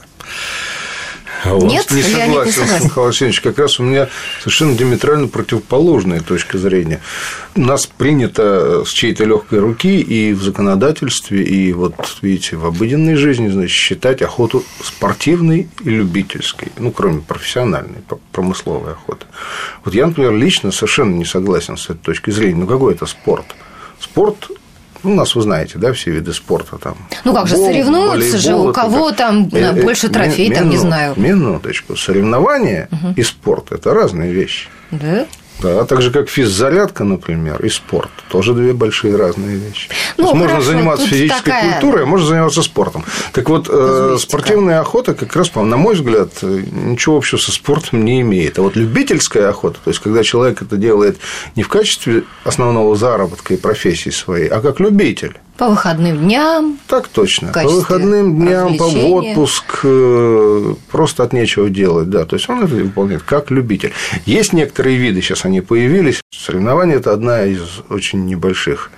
Вот. 1.44 1.70
Нет, 1.70 1.90
не 1.90 2.02
согласен 2.02 2.66
с 2.66 2.84
Михаилом 2.84 3.08
Васильевичем. 3.08 3.42
Как 3.42 3.58
раз 3.58 3.78
у 3.78 3.82
меня 3.82 4.08
совершенно 4.40 4.74
диаметрально 4.74 5.28
противоположная 5.28 6.20
точка 6.20 6.58
зрения. 6.58 7.00
Нас 7.54 7.86
принято 7.86 8.84
с 8.84 8.90
чьей-то 8.90 9.24
легкой 9.24 9.58
руки 9.58 10.00
и 10.00 10.32
в 10.32 10.42
законодательстве, 10.42 11.42
и 11.42 11.72
вот, 11.72 11.94
видите, 12.22 12.56
в 12.56 12.64
обыденной 12.64 13.16
жизни, 13.16 13.48
значит, 13.48 13.76
считать 13.76 14.22
охоту 14.22 14.64
спортивной 14.82 15.68
и 15.84 15.90
любительской, 15.90 16.68
ну, 16.78 16.90
кроме 16.90 17.20
профессиональной, 17.20 18.02
промысловой 18.32 18.92
охоты. 18.92 19.26
Вот 19.84 19.94
я, 19.94 20.06
например, 20.06 20.32
лично 20.34 20.72
совершенно 20.72 21.14
не 21.14 21.24
согласен 21.24 21.76
с 21.76 21.84
этой 21.84 21.98
точки 21.98 22.30
зрения. 22.30 22.56
Ну, 22.56 22.66
какой 22.66 22.94
это 22.94 23.06
спорт? 23.06 23.46
Спорт 24.00 24.50
ну, 25.04 25.12
у 25.12 25.14
нас, 25.14 25.34
вы 25.34 25.42
знаете, 25.42 25.78
да, 25.78 25.92
все 25.92 26.10
виды 26.10 26.32
спорта 26.32 26.78
там. 26.78 26.96
Ну, 27.24 27.34
как 27.34 27.46
же, 27.46 27.56
соревнуются 27.56 28.38
же, 28.38 28.54
у 28.54 28.72
кого 28.72 29.10
так. 29.10 29.18
там 29.18 29.48
э, 29.52 29.58
э, 29.58 29.82
больше 29.82 30.08
трофей, 30.08 30.52
там, 30.52 30.70
не 30.70 30.78
знаю. 30.78 31.14
Минуточку. 31.16 31.96
Соревнования 31.96 32.88
угу. 32.90 33.14
и 33.16 33.22
спорт– 33.22 33.66
это 33.72 33.94
разные 33.94 34.32
вещи. 34.32 34.68
Да? 34.90 35.26
Да, 35.60 35.80
а 35.80 35.84
так 35.84 36.02
же, 36.02 36.10
как 36.10 36.28
физзарядка, 36.28 37.04
например, 37.04 37.64
и 37.64 37.68
спорт. 37.68 38.10
Тоже 38.28 38.54
две 38.54 38.72
большие 38.72 39.16
разные 39.16 39.56
вещи. 39.56 39.88
Ну, 40.16 40.24
есть 40.24 40.36
можно 40.36 40.60
заниматься 40.60 41.06
физической 41.06 41.44
такая... 41.44 41.72
культурой, 41.72 42.02
а 42.02 42.06
можно 42.06 42.26
заниматься 42.26 42.62
спортом. 42.62 43.04
Так 43.32 43.48
вот, 43.48 43.68
э, 43.70 44.16
спортивная 44.18 44.80
охота, 44.80 45.14
как 45.14 45.34
раз, 45.36 45.54
на 45.54 45.76
мой 45.76 45.94
взгляд, 45.94 46.42
ничего 46.42 47.16
общего 47.16 47.38
со 47.38 47.52
спортом 47.52 48.04
не 48.04 48.20
имеет. 48.20 48.58
А 48.58 48.62
вот 48.62 48.76
любительская 48.76 49.48
охота, 49.48 49.78
то 49.82 49.90
есть, 49.90 50.00
когда 50.00 50.22
человек 50.22 50.60
это 50.60 50.76
делает 50.76 51.18
не 51.56 51.62
в 51.62 51.68
качестве 51.68 52.24
основного 52.44 52.96
заработка 52.96 53.54
и 53.54 53.56
профессии 53.56 54.10
своей, 54.10 54.48
а 54.48 54.60
как 54.60 54.80
любитель. 54.80 55.36
По 55.56 55.68
выходным 55.68 56.18
дням. 56.18 56.78
Так 56.88 57.06
точно. 57.06 57.52
По 57.52 57.62
выходным 57.62 58.36
дням, 58.36 58.76
по 58.76 58.84
отпуск, 58.84 59.80
э, 59.84 60.74
просто 60.90 61.22
от 61.22 61.32
нечего 61.32 61.70
делать, 61.70 62.10
да. 62.10 62.24
То 62.24 62.36
есть 62.36 62.48
он 62.48 62.64
это 62.64 62.74
выполняет 62.74 63.22
как 63.22 63.52
любитель. 63.52 63.92
Есть 64.26 64.52
некоторые 64.52 64.96
виды, 64.96 65.22
сейчас 65.22 65.44
они 65.44 65.60
появились. 65.60 66.20
Соревнования– 66.32 66.96
это 66.96 67.12
одна 67.12 67.44
из 67.44 67.62
очень 67.88 68.26
небольших 68.26 68.90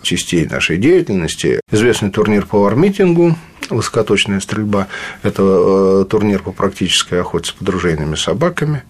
частей 0.00 0.46
нашей 0.46 0.78
деятельности. 0.78 1.60
Известный 1.70 2.10
турнир 2.10 2.46
по 2.46 2.62
вармитингу, 2.62 3.36
высокоточная 3.68 4.40
стрельба. 4.40 4.88
Это 5.22 5.42
э, 5.42 6.04
турнир 6.08 6.42
по 6.42 6.52
практической 6.52 7.20
охоте 7.20 7.50
с 7.50 7.52
подружейными 7.52 8.14
собаками– 8.14 8.84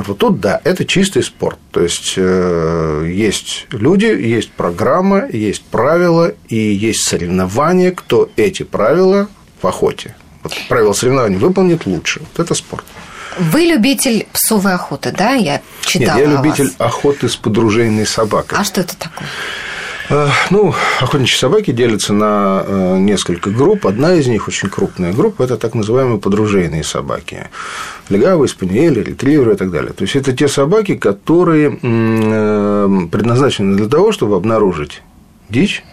вот 0.00 0.18
тут, 0.18 0.40
да, 0.40 0.60
это 0.64 0.86
чистый 0.86 1.22
спорт. 1.22 1.58
То 1.70 1.82
есть 1.82 2.14
э, 2.16 3.10
есть 3.12 3.66
люди, 3.70 4.06
есть 4.06 4.50
программа, 4.50 5.28
есть 5.28 5.62
правила 5.64 6.32
и 6.48 6.56
есть 6.56 7.06
соревнования, 7.06 7.90
кто 7.90 8.30
эти 8.36 8.62
правила 8.62 9.28
в 9.60 9.66
охоте. 9.66 10.16
Вот 10.42 10.54
правила 10.68 10.94
соревнований 10.94 11.36
выполнит 11.36 11.84
лучше. 11.84 12.20
Вот 12.20 12.44
это 12.44 12.54
спорт. 12.54 12.84
Вы 13.38 13.60
любитель 13.60 14.26
псовой 14.32 14.74
охоты, 14.74 15.12
да? 15.12 15.32
Я 15.32 15.60
читала. 15.82 16.18
Нет, 16.18 16.28
я 16.28 16.36
любитель 16.36 16.64
вас. 16.64 16.74
охоты 16.78 17.28
с 17.28 17.36
подружейной 17.36 18.06
собакой. 18.06 18.58
А 18.58 18.64
что 18.64 18.80
это 18.80 18.96
такое? 18.96 19.28
Э, 20.08 20.28
ну, 20.50 20.74
охотничьи 21.00 21.38
собаки 21.38 21.70
делятся 21.70 22.12
на 22.12 22.64
э, 22.66 22.98
несколько 22.98 23.50
групп. 23.50 23.86
Одна 23.86 24.14
из 24.14 24.26
них, 24.26 24.48
очень 24.48 24.68
крупная 24.68 25.12
группа, 25.12 25.42
это 25.42 25.56
так 25.56 25.74
называемые 25.74 26.18
подружейные 26.18 26.84
собаки. 26.84 27.50
Легавые, 28.08 28.48
спаниели, 28.48 29.00
ретриверы 29.00 29.54
и 29.54 29.56
так 29.56 29.70
далее. 29.70 29.92
То 29.92 30.02
есть, 30.02 30.16
это 30.16 30.32
те 30.32 30.48
собаки, 30.48 30.96
которые 30.96 31.78
э, 31.80 32.88
предназначены 33.10 33.76
для 33.76 33.88
того, 33.88 34.12
чтобы 34.12 34.36
обнаружить 34.36 35.02
дичь, 35.48 35.84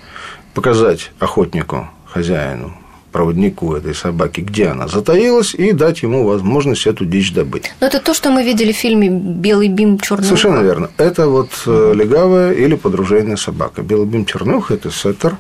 показать 0.54 1.12
охотнику, 1.20 1.90
хозяину, 2.06 2.74
проводнику 3.12 3.76
этой 3.76 3.96
собаки, 3.96 4.42
где 4.42 4.68
она 4.68 4.88
затаилась, 4.88 5.54
и 5.54 5.72
дать 5.72 6.04
ему 6.04 6.26
возможность 6.26 6.88
эту 6.88 7.06
дичь 7.06 7.34
добыть. 7.34 7.72
Но 7.80 7.88
это 7.88 8.00
то, 8.00 8.14
что 8.14 8.32
мы 8.32 8.44
видели 8.44 8.72
в 8.72 8.78
фильме 8.78 9.10
«Белый 9.10 9.68
бим 9.68 10.00
черный 10.00 10.26
Совершенно 10.26 10.62
верно. 10.62 10.90
Это 10.98 11.28
вот 11.28 11.50
угу. 11.66 11.94
легавая 11.94 12.54
или 12.54 12.76
подружейная 12.76 13.38
собака. 13.38 13.82
«Белый 13.82 14.06
бим 14.08 14.26
чернух»– 14.26 14.72
это 14.72 14.92
сеттер, 14.92 15.38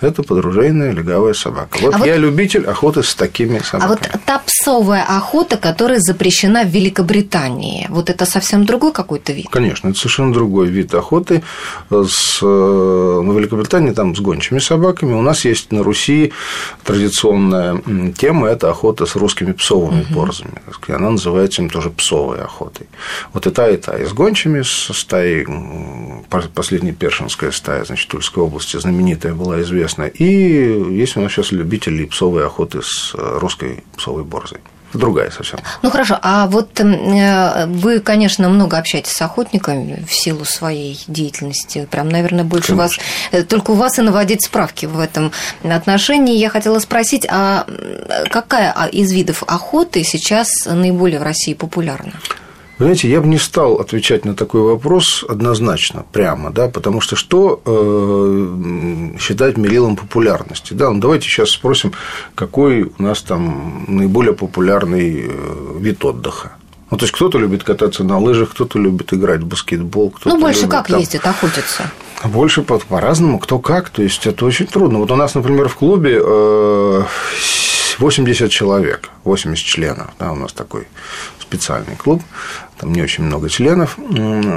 это 0.00 0.22
подружейная 0.22 0.92
легавая 0.92 1.34
собака. 1.34 1.78
Вот 1.80 1.94
а 1.94 2.06
я 2.06 2.14
вот... 2.14 2.20
любитель 2.20 2.66
охоты 2.66 3.02
с 3.02 3.14
такими 3.14 3.58
собаками. 3.58 3.84
А 3.84 3.88
вот 3.88 4.24
та 4.24 4.38
псовая 4.38 5.04
охота, 5.04 5.56
которая 5.56 6.00
запрещена 6.00 6.64
в 6.64 6.68
Великобритании, 6.68 7.86
вот 7.90 8.10
это 8.10 8.24
совсем 8.26 8.64
другой 8.64 8.92
какой-то 8.92 9.32
вид? 9.32 9.46
Конечно, 9.50 9.88
это 9.88 9.98
совершенно 9.98 10.32
другой 10.32 10.68
вид 10.68 10.94
охоты. 10.94 11.42
С... 11.90 12.38
Э, 12.42 13.20
ну, 13.24 13.32
в 13.32 13.38
Великобритании 13.38 13.92
там 13.92 14.14
с 14.16 14.20
гончими 14.20 14.58
собаками. 14.58 15.12
У 15.12 15.22
нас 15.22 15.44
есть 15.44 15.72
на 15.72 15.82
Руси 15.82 16.32
традиционная 16.84 17.09
традиционная 17.10 18.12
тема– 18.12 18.48
это 18.48 18.70
охота 18.70 19.06
с 19.06 19.16
русскими 19.16 19.52
псовыми 19.52 20.02
угу. 20.02 20.14
борзами. 20.14 20.62
Она 20.88 21.10
называется 21.10 21.62
им 21.62 21.70
тоже 21.70 21.90
псовой 21.90 22.40
охотой. 22.40 22.86
Вот 23.32 23.46
и 23.46 23.50
та, 23.50 23.68
и 23.68 23.76
та. 23.76 23.96
И 23.98 24.06
с 24.06 24.12
гончими, 24.12 24.62
со 24.62 24.92
стаей, 24.92 25.46
последняя 26.54 26.92
першинская 26.92 27.50
стая, 27.50 27.84
значит, 27.84 28.08
Тульской 28.08 28.42
области, 28.42 28.76
знаменитая 28.78 29.34
была 29.34 29.60
известна. 29.62 30.04
И 30.04 30.24
есть 30.24 31.16
у 31.16 31.20
нас 31.20 31.32
сейчас 31.32 31.52
любители 31.52 32.04
псовой 32.06 32.46
охоты 32.46 32.80
с 32.82 33.14
русской 33.14 33.82
псовой 33.96 34.24
борзой 34.24 34.60
другая 34.92 35.30
совсем. 35.30 35.60
Ну 35.82 35.90
хорошо, 35.90 36.18
а 36.20 36.46
вот 36.46 36.80
э, 36.80 37.66
вы, 37.66 38.00
конечно, 38.00 38.48
много 38.48 38.78
общаетесь 38.78 39.12
с 39.12 39.22
охотниками 39.22 40.04
в 40.08 40.12
силу 40.12 40.44
своей 40.44 41.02
деятельности. 41.06 41.86
Прям, 41.90 42.08
наверное, 42.08 42.44
больше 42.44 42.74
конечно. 42.74 42.82
вас. 42.82 42.98
Э, 43.32 43.42
только 43.42 43.72
у 43.72 43.74
вас 43.74 43.98
и 43.98 44.02
наводить 44.02 44.44
справки 44.44 44.86
в 44.86 44.98
этом 44.98 45.32
отношении. 45.62 46.36
Я 46.36 46.48
хотела 46.48 46.78
спросить, 46.78 47.26
а 47.28 47.66
какая 48.30 48.72
из 48.92 49.12
видов 49.12 49.42
охоты 49.46 50.04
сейчас 50.04 50.48
наиболее 50.66 51.20
в 51.20 51.22
России 51.22 51.54
популярна? 51.54 52.12
Вы 52.80 52.86
знаете, 52.86 53.10
я 53.10 53.20
бы 53.20 53.28
не 53.28 53.36
стал 53.36 53.74
отвечать 53.74 54.24
на 54.24 54.34
такой 54.34 54.62
вопрос 54.62 55.22
однозначно, 55.28 56.06
прямо, 56.12 56.50
да, 56.50 56.68
потому 56.68 57.02
что 57.02 57.14
что 57.14 57.60
э, 57.66 59.18
считать 59.18 59.58
мерилом 59.58 59.96
популярности? 59.96 60.72
Да, 60.72 60.88
ну 60.88 60.98
давайте 60.98 61.28
сейчас 61.28 61.50
спросим, 61.50 61.92
какой 62.34 62.84
у 62.84 63.02
нас 63.02 63.20
там 63.20 63.84
наиболее 63.86 64.32
популярный 64.32 65.26
э, 65.28 65.78
вид 65.78 66.02
отдыха. 66.06 66.52
Ну, 66.90 66.96
то 66.96 67.04
есть 67.04 67.14
кто-то 67.14 67.36
любит 67.36 67.64
кататься 67.64 68.02
на 68.02 68.18
лыжах, 68.18 68.52
кто-то 68.52 68.78
любит 68.78 69.12
играть 69.12 69.42
в 69.42 69.46
баскетбол, 69.46 70.12
кто-то. 70.12 70.34
Ну, 70.34 70.40
больше 70.40 70.62
любит, 70.62 70.72
как 70.72 70.86
там... 70.86 71.00
ездит, 71.00 71.26
охотится? 71.26 71.90
Больше 72.24 72.62
по- 72.62 72.78
по-разному, 72.78 73.38
кто 73.40 73.58
как. 73.58 73.90
То 73.90 74.02
есть 74.02 74.26
это 74.26 74.46
очень 74.46 74.66
трудно. 74.66 75.00
Вот 75.00 75.10
у 75.10 75.16
нас, 75.16 75.34
например, 75.34 75.68
в 75.68 75.76
клубе 75.76 76.18
80 77.98 78.40
э, 78.40 78.48
человек, 78.48 79.10
80 79.24 79.66
членов, 79.66 80.08
да, 80.18 80.32
у 80.32 80.36
нас 80.36 80.54
такой 80.54 80.88
специальный 81.50 81.96
клуб 81.96 82.22
там 82.80 82.92
не 82.92 83.02
очень 83.02 83.24
много 83.24 83.48
членов 83.50 83.98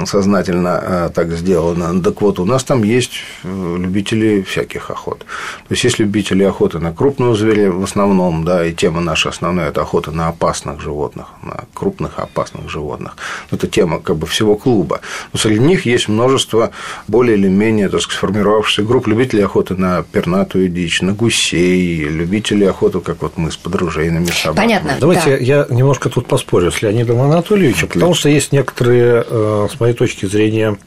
сознательно 0.06 0.80
э, 0.82 1.10
так 1.14 1.30
сделано. 1.32 2.02
Так 2.02 2.22
вот, 2.22 2.38
у 2.38 2.46
нас 2.46 2.64
там 2.64 2.82
есть 2.82 3.12
э, 3.42 3.76
любители 3.78 4.40
всяких 4.42 4.90
охот. 4.90 5.18
То 5.18 5.74
есть, 5.74 5.84
есть 5.84 5.98
любители 5.98 6.42
охоты 6.42 6.78
на 6.78 6.92
крупного 6.92 7.36
зверя 7.36 7.70
в 7.70 7.84
основном, 7.84 8.44
да, 8.44 8.64
и 8.66 8.72
тема 8.72 9.00
наша 9.00 9.28
основная– 9.28 9.68
это 9.70 9.82
охота 9.82 10.10
на 10.10 10.28
опасных 10.28 10.80
животных, 10.80 11.26
на 11.42 11.64
крупных 11.74 12.18
опасных 12.18 12.70
животных. 12.70 13.16
Это 13.50 13.66
тема 13.66 14.00
как 14.00 14.16
бы 14.16 14.26
всего 14.26 14.56
клуба. 14.56 15.00
Но 15.32 15.38
среди 15.38 15.60
них 15.60 15.84
есть 15.84 16.08
множество 16.08 16.70
более 17.08 17.36
или 17.36 17.48
менее, 17.48 17.90
так 17.90 18.00
сказать, 18.00 18.18
сформировавшихся 18.18 18.82
групп 18.82 19.06
любителей 19.06 19.44
охоты 19.44 19.76
на 19.76 20.02
пернатую 20.02 20.68
дичь, 20.68 21.02
на 21.02 21.12
гусей, 21.12 22.04
любителей 22.04 22.68
охоты, 22.70 23.00
как 23.00 23.20
вот 23.20 23.36
мы 23.36 23.50
с 23.50 23.56
подружейными 23.56 24.26
собаками. 24.26 24.66
Понятно. 24.66 24.96
Давайте 24.98 25.30
да. 25.30 25.36
я 25.36 25.66
немножко 25.68 26.08
тут 26.08 26.26
поспорю 26.26 26.70
с 26.70 26.80
Леонидом 26.80 27.20
Анатольевичем, 27.20 27.88
потому 27.88 28.13
Что 28.14 28.28
есть 28.28 28.52
некоторые, 28.52 29.24
э, 29.26 29.68
с 29.70 29.80
моей 29.80 29.94
точки 29.94 30.26
зрения, 30.26 30.78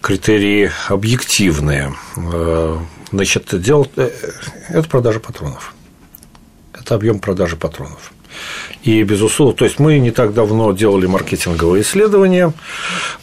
критерии 0.00 0.70
объективные. 0.88 1.94
Э, 2.16 2.78
значит, 3.10 3.60
дело... 3.60 3.88
Э, 3.96 4.10
это 4.68 4.88
продажа 4.88 5.18
патронов. 5.20 5.74
Это 6.72 6.94
объем 6.94 7.18
продажи 7.18 7.56
патронов. 7.56 8.12
И, 8.86 9.02
безусловно, 9.02 9.52
то 9.52 9.64
есть 9.64 9.80
мы 9.80 9.98
не 9.98 10.12
так 10.12 10.32
давно 10.32 10.70
делали 10.70 11.06
маркетинговые 11.06 11.82
исследования, 11.82 12.52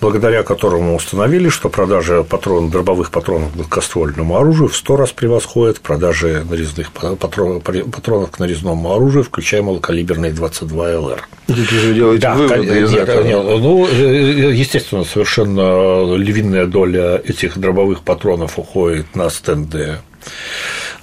благодаря 0.02 0.44
которому 0.44 0.94
установили, 0.94 1.48
что 1.48 1.70
продажа 1.70 2.24
патрон, 2.24 2.70
дробовых 2.70 3.12
патронов 3.12 3.54
к 3.54 3.56
гладкоствольному 3.56 4.36
оружию 4.36 4.68
в 4.68 4.76
100 4.76 4.96
раз 4.98 5.14
превосходит 5.14 5.80
продажи 5.80 6.46
нарезных 6.50 6.92
патронов, 6.92 7.64
патронов 7.64 8.32
к 8.32 8.40
нарезному 8.40 8.94
оружию, 8.94 9.24
включая 9.24 9.62
малокалиберные 9.62 10.34
22 10.34 11.00
ЛР. 11.00 11.28
Вы 11.48 11.94
делаете 11.94 12.22
да, 12.22 12.34
выводы 12.36 12.66
нет, 12.66 12.84
из 12.84 12.94
этого? 12.94 13.24
Нет, 13.24 13.62
ну, 13.62 13.88
естественно, 13.88 15.06
совершенно 15.06 16.14
львиная 16.14 16.66
доля 16.66 17.22
этих 17.24 17.58
дробовых 17.58 18.02
патронов 18.02 18.60
уходит 18.60 19.16
на 19.16 19.30
стенды 19.30 20.00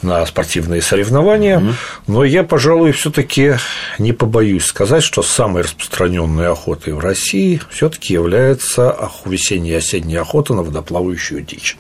на 0.03 0.25
спортивные 0.27 0.83
соревнования, 0.83 1.59
угу. 1.59 1.69
но 2.07 2.25
я, 2.25 2.43
пожалуй, 2.43 2.93
все-таки 2.93 3.55
не 3.99 4.13
побоюсь 4.13 4.65
сказать, 4.65 5.03
что 5.03 5.23
самой 5.23 5.63
распространенной 5.63 6.49
охотой 6.49 6.95
в 6.95 6.99
России 7.01 7.61
все-таки 7.71 8.15
является 8.15 9.11
весенняя 9.25 9.75
и 9.75 9.79
осенняя 9.79 10.23
охота 10.23 10.55
на 10.55 10.63
водоплавающую 10.63 11.43
дичь. 11.43 11.77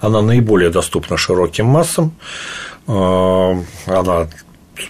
Она 0.00 0.22
наиболее 0.22 0.70
доступна 0.70 1.16
широким 1.16 1.66
массам, 1.66 2.12
а, 2.86 3.56
она 3.86 4.28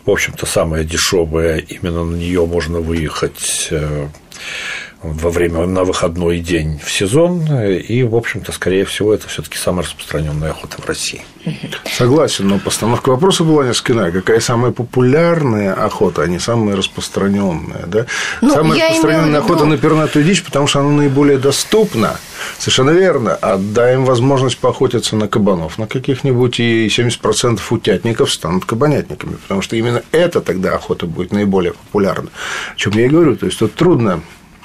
в 0.05 0.11
общем-то, 0.11 0.47
самая 0.47 0.85
дешевая, 0.85 1.59
именно 1.59 2.05
на 2.05 2.15
нее 2.15 2.47
можно 2.47 2.79
выехать 2.79 3.69
э, 3.71 4.09
во 5.03 5.31
время 5.31 5.67
на 5.67 5.85
выходной 5.85 6.41
день 6.41 6.79
в 6.85 6.91
сезон, 6.91 7.47
и, 7.51 8.03
в 8.03 8.15
общем-то, 8.15 8.53
скорее 8.53 8.85
всего, 8.85 9.15
это 9.15 9.29
все 9.29 9.43
таки 9.43 9.57
самая 9.57 9.85
распространенная 9.85 10.51
охота 10.51 10.81
в 10.81 10.87
России. 10.87 11.23
Согласен, 11.91 12.49
но 12.49 12.59
постановка 12.59 13.09
вопроса 13.09 13.45
была 13.45 13.65
несколько 13.65 13.95
иная. 13.95 14.13
Какая 14.13 14.41
самая 14.41 14.73
популярная 14.73 15.73
охота, 15.73 16.23
а 16.23 16.27
не 16.27 16.39
самая 16.39 16.77
распространенная? 16.77 17.87
Да? 17.87 18.07
Ну, 18.43 18.53
самая 18.53 18.79
распространенная 18.79 19.41
охота 19.41 19.65
на 19.65 19.79
пернатую 19.79 20.25
дичь, 20.25 20.45
потому 20.45 20.67
что 20.67 20.81
она 20.81 20.91
наиболее 20.91 21.39
доступна. 21.39 22.19
Совершенно 22.59 22.91
верно. 22.91 23.35
Отдаем 23.37 24.05
возможность 24.05 24.59
поохотиться 24.59 25.17
на 25.17 25.29
кабанов, 25.29 25.79
на 25.79 25.87
каких-нибудь, 25.87 26.61
и 26.61 26.89
70% 26.89 27.59
утятников 27.71 28.31
станут 28.31 28.67
кабанятниками, 28.67 29.37
потому 29.37 29.63
что 29.63 29.77
именно 29.77 30.03
это 30.13 30.43
тогда 30.43 30.75
охота 30.75 31.07
будет 31.07 31.33
наиболее 31.33 31.73
популярна. 31.73 32.29
О 32.75 32.77
чем 32.77 32.93
я 32.93 33.07
и 33.07 33.09
говорю. 33.09 33.37
То 33.37 33.47
есть 33.47 33.59
тут 33.59 33.75
трудно 33.75 34.21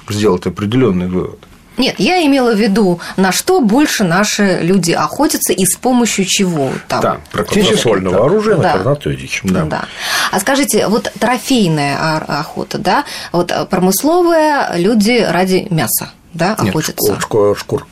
сделать 0.10 0.46
определенный 0.46 1.08
вывод. 1.08 1.40
Нет, 1.78 1.96
я 1.98 2.26
имела 2.26 2.54
в 2.54 2.58
виду, 2.58 3.00
на 3.18 3.32
что 3.32 3.60
больше 3.60 4.04
наши 4.04 4.60
люди 4.62 4.92
охотятся 4.92 5.52
и 5.52 5.66
с 5.66 5.76
помощью 5.76 6.26
чего 6.26 6.72
там. 6.88 7.02
Да, 7.02 7.18
практически 7.32 7.76
сольного 7.76 8.18
да. 8.18 8.24
оружия 8.24 8.56
да. 8.56 8.62
на 8.62 8.78
пернатую 8.78 9.18
дичь. 9.18 9.42
Да. 9.44 9.66
да. 9.66 9.86
А 10.32 10.40
скажите, 10.40 10.88
вот 10.88 11.12
трофейная 11.20 12.18
охота, 12.20 12.78
да, 12.78 13.04
вот 13.32 13.52
промысловая 13.70 14.78
люди 14.78 15.26
ради 15.30 15.68
мяса, 15.70 16.12
да, 16.34 16.54
охотятся? 16.54 17.12
Нет, 17.12 17.22
шкур, 17.22 17.58
шкур, 17.58 17.86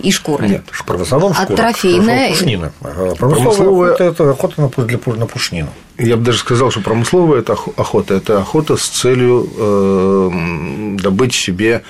и 0.00 0.10
шкуры. 0.10 0.48
Нет, 0.48 0.64
в 0.70 1.02
основном 1.02 1.34
шкура. 1.34 1.52
А 1.52 1.56
трофейная? 1.56 2.30
Пушнина. 2.30 2.72
Промысловая 3.18 3.92
охота– 3.92 4.04
это 4.04 4.30
охота 4.30 4.60
на, 4.60 5.14
на 5.16 5.26
пушнину. 5.26 5.70
Я 5.98 6.16
бы 6.16 6.24
даже 6.24 6.38
сказал, 6.38 6.70
что 6.70 6.80
промысловая 6.80 7.40
это 7.40 7.52
охота– 7.52 8.14
это 8.16 8.38
охота 8.38 8.76
с 8.76 8.88
целью 8.88 9.48
э, 9.56 10.96
добыть 11.00 11.34
себе 11.34 11.82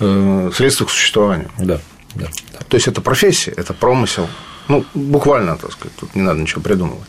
э, 0.00 0.50
средства 0.54 0.84
к 0.84 0.90
существованию. 0.90 1.50
Да, 1.58 1.80
да, 2.14 2.26
да. 2.52 2.58
То 2.68 2.76
есть 2.76 2.88
это 2.88 3.00
профессия, 3.00 3.52
это 3.56 3.72
промысел. 3.72 4.28
Ну, 4.66 4.84
буквально, 4.94 5.56
так 5.58 5.72
сказать, 5.72 5.94
тут 5.96 6.14
не 6.14 6.22
надо 6.22 6.40
ничего 6.40 6.62
придумывать. 6.62 7.04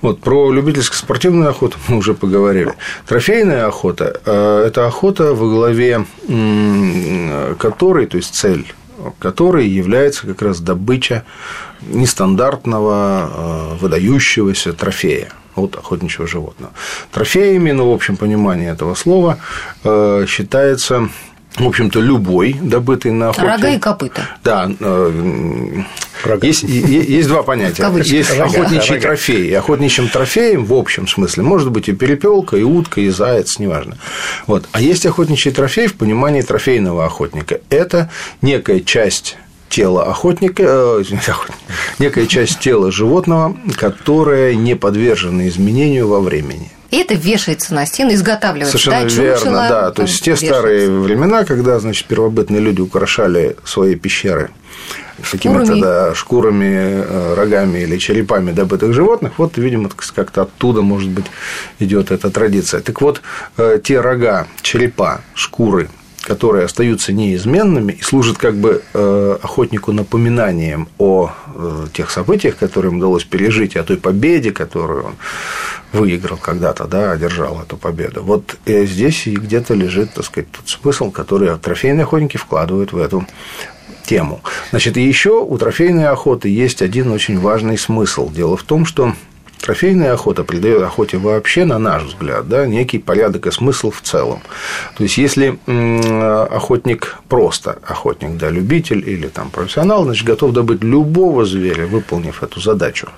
Вот, 0.00 0.20
про 0.20 0.50
любительско-спортивную 0.50 1.50
охоту 1.50 1.76
мы 1.88 1.98
уже 1.98 2.14
поговорили. 2.14 2.72
Трофейная 3.06 3.66
охота 3.66 4.20
э,– 4.24 4.64
это 4.66 4.86
охота, 4.86 5.34
во 5.34 5.48
главе 5.48 6.06
которой, 7.58 8.06
то 8.06 8.16
есть 8.16 8.34
цель 8.34 8.66
которой 9.18 9.68
является 9.68 10.26
как 10.26 10.42
раз 10.42 10.60
добыча 10.60 11.24
нестандартного, 11.82 13.30
э, 13.74 13.76
выдающегося 13.80 14.72
трофея 14.72 15.28
вот 15.54 15.76
охотничьего 15.76 16.26
животного. 16.26 16.72
Трофеями, 17.12 17.72
ну, 17.72 17.90
в 17.90 17.94
общем 17.94 18.16
понимании 18.16 18.70
этого 18.70 18.94
слова, 18.94 19.38
э, 19.84 20.26
считается 20.28 21.08
в 21.56 21.66
общем-то, 21.66 22.00
любой 22.00 22.52
добытый 22.52 23.12
на 23.12 23.30
охоте. 23.30 23.48
Рога 23.48 23.68
и 23.70 23.78
копыта. 23.78 24.28
Да. 24.44 24.70
Э, 26.26 26.38
есть, 26.42 26.62
есть 26.62 27.28
два 27.28 27.42
понятия. 27.42 27.90
Есть 28.04 28.30
охотничий 28.38 28.98
трофей. 28.98 29.48
И 29.48 29.54
охотничьим 29.54 30.08
трофеем, 30.08 30.64
в 30.64 30.74
общем 30.74 31.06
смысле, 31.06 31.42
может 31.42 31.70
быть 31.70 31.88
и 31.88 31.92
перепелка, 31.92 32.56
и 32.56 32.62
утка, 32.62 33.00
и 33.00 33.08
заяц, 33.08 33.58
неважно. 33.58 33.96
Вот. 34.46 34.68
А 34.72 34.80
есть 34.80 35.06
охотничий 35.06 35.50
трофей 35.50 35.86
в 35.86 35.94
понимании 35.94 36.42
трофейного 36.42 37.04
охотника. 37.04 37.60
Это 37.70 38.10
некая 38.42 38.80
часть 38.80 39.36
тела 39.68 40.04
охотника, 40.04 40.62
э, 40.66 41.04
некая 41.98 42.26
часть 42.26 42.60
тела 42.60 42.92
животного, 42.92 43.56
которая 43.76 44.54
не 44.54 44.74
подвержена 44.76 45.48
изменению 45.48 46.08
во 46.08 46.20
времени. 46.20 46.70
И 46.90 46.98
это 46.98 47.14
вешается 47.14 47.74
на 47.74 47.84
стену, 47.84 48.14
изготавливается. 48.14 48.78
Совершенно 48.78 49.08
да, 49.08 49.22
верно, 49.22 49.38
чучело, 49.38 49.68
да. 49.68 49.90
То 49.90 50.02
есть 50.02 50.22
те 50.22 50.30
вешается. 50.32 50.54
старые 50.54 50.90
времена, 50.90 51.44
когда, 51.44 51.78
значит, 51.80 52.06
первобытные 52.06 52.60
люди 52.60 52.80
украшали 52.80 53.56
свои 53.64 53.96
пещеры 53.96 54.50
какими-то 55.22 55.76
да, 55.80 56.14
шкурами, 56.14 56.74
э, 56.74 57.34
рогами 57.34 57.80
или 57.80 57.98
черепами 57.98 58.52
добытых 58.52 58.92
животных, 58.92 59.32
вот, 59.38 59.56
видимо, 59.56 59.90
как-то 60.14 60.42
оттуда, 60.42 60.82
может 60.82 61.10
быть, 61.10 61.26
идет 61.78 62.10
эта 62.10 62.30
традиция. 62.30 62.80
Так 62.80 63.00
вот, 63.00 63.22
э, 63.56 63.80
те 63.82 64.00
рога, 64.00 64.46
черепа, 64.62 65.20
шкуры, 65.34 65.88
которые 66.22 66.64
остаются 66.64 67.12
неизменными 67.12 67.92
и 67.92 68.02
служат 68.02 68.36
как 68.36 68.56
бы 68.56 68.82
э, 68.92 69.38
охотнику 69.42 69.92
напоминанием 69.92 70.88
о 70.98 71.30
тех 71.92 72.10
событиях, 72.10 72.56
которые 72.56 72.90
им 72.90 72.98
удалось 72.98 73.24
пережить, 73.24 73.76
о 73.76 73.84
той 73.84 73.96
победе, 73.96 74.50
которую 74.50 75.04
он 75.04 75.14
выиграл 75.92 76.36
когда-то, 76.36 76.84
да, 76.86 77.12
одержал 77.12 77.62
эту 77.62 77.76
победу. 77.76 78.22
Вот 78.24 78.56
здесь 78.66 79.28
и 79.28 79.36
где-то 79.36 79.74
лежит, 79.74 80.14
так 80.14 80.24
сказать, 80.24 80.50
тот 80.50 80.68
смысл, 80.68 81.10
который 81.12 81.56
трофейные 81.58 82.02
охотники 82.02 82.36
вкладывают 82.36 82.92
в 82.92 82.98
эту 82.98 83.24
тему. 84.06 84.40
Значит, 84.70 84.96
и 84.96 85.02
еще 85.02 85.40
у 85.40 85.58
трофейной 85.58 86.08
охоты 86.08 86.48
есть 86.48 86.80
один 86.82 87.10
очень 87.10 87.38
важный 87.38 87.76
смысл. 87.76 88.30
Дело 88.30 88.56
в 88.56 88.62
том, 88.62 88.86
что 88.86 89.12
Трофейная 89.60 90.12
охота 90.12 90.44
придает 90.44 90.82
охоте 90.82 91.16
вообще, 91.16 91.64
на 91.64 91.78
наш 91.78 92.04
взгляд, 92.04 92.48
да, 92.48 92.66
некий 92.66 92.98
порядок 92.98 93.48
и 93.48 93.50
смысл 93.50 93.90
в 93.90 94.00
целом. 94.00 94.40
То 94.96 95.02
есть, 95.02 95.18
если 95.18 95.58
охотник 96.54 97.16
просто 97.28 97.78
охотник, 97.84 98.36
да, 98.36 98.48
любитель 98.48 99.02
или 99.08 99.26
там 99.26 99.50
профессионал, 99.50 100.04
значит, 100.04 100.24
готов 100.24 100.52
добыть 100.52 100.84
любого 100.84 101.44
зверя, 101.44 101.86
выполнив 101.86 102.44
эту 102.44 102.60
задачу, 102.60 103.08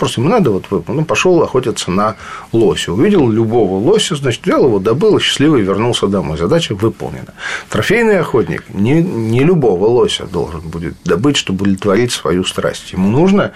Просто 0.00 0.22
ему 0.22 0.30
надо 0.30 0.50
вот. 0.50 0.64
Ну, 0.88 1.04
пошел 1.04 1.42
охотиться 1.42 1.90
на 1.90 2.16
лося. 2.52 2.90
Увидел 2.90 3.28
любого 3.28 3.74
лося, 3.74 4.16
значит, 4.16 4.46
взял 4.46 4.64
его, 4.64 4.78
добыл, 4.78 5.20
счастливый 5.20 5.60
вернулся 5.60 6.06
домой. 6.06 6.38
Задача 6.38 6.74
выполнена. 6.74 7.34
Трофейный 7.68 8.18
охотник 8.18 8.64
не, 8.72 9.02
не 9.02 9.44
любого 9.44 9.84
лося 9.84 10.24
должен 10.24 10.62
будет 10.62 10.94
добыть, 11.04 11.36
чтобы 11.36 11.64
удовлетворить 11.64 12.12
свою 12.12 12.44
страсть. 12.44 12.92
Ему 12.92 13.10
нужно 13.10 13.52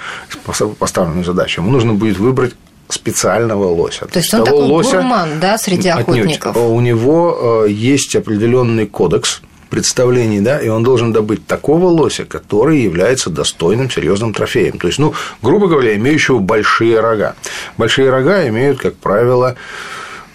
поставленную 0.79 1.25
задачу, 1.25 1.63
ему 1.63 1.71
нужно 1.71 1.95
будет 1.95 2.19
выбрать 2.19 2.55
специального 2.91 3.65
лося. 3.65 4.05
То 4.05 4.19
есть 4.19 4.35
он 4.35 4.45
такой 4.45 4.65
лося 4.65 4.97
гурман, 4.99 5.41
да, 5.41 5.57
среди 5.57 5.89
охотников? 5.89 6.51
Отнюдь. 6.57 6.71
У 6.71 6.81
него 6.81 7.65
э, 7.67 7.71
есть 7.71 8.15
определенный 8.17 8.87
кодекс 8.87 9.41
представлений, 9.75 10.39
да, 10.39 10.61
и 10.61 10.69
он 10.69 10.85
должен 10.85 11.13
добыть 11.13 11.49
такого 11.49 11.87
лося, 11.87 12.25
который 12.25 12.79
является 12.79 13.29
достойным, 13.29 13.91
серьезным 13.91 14.33
трофеем. 14.33 14.79
То 14.79 14.87
есть, 14.87 15.01
ну, 15.01 15.15
грубо 15.43 15.67
говоря, 15.67 15.97
имеющего 15.97 16.39
большие 16.39 17.01
рога. 17.01 17.35
Большие 17.77 18.09
рога 18.09 18.47
имеют, 18.47 18.79
как 18.79 18.95
правило, 18.95 19.57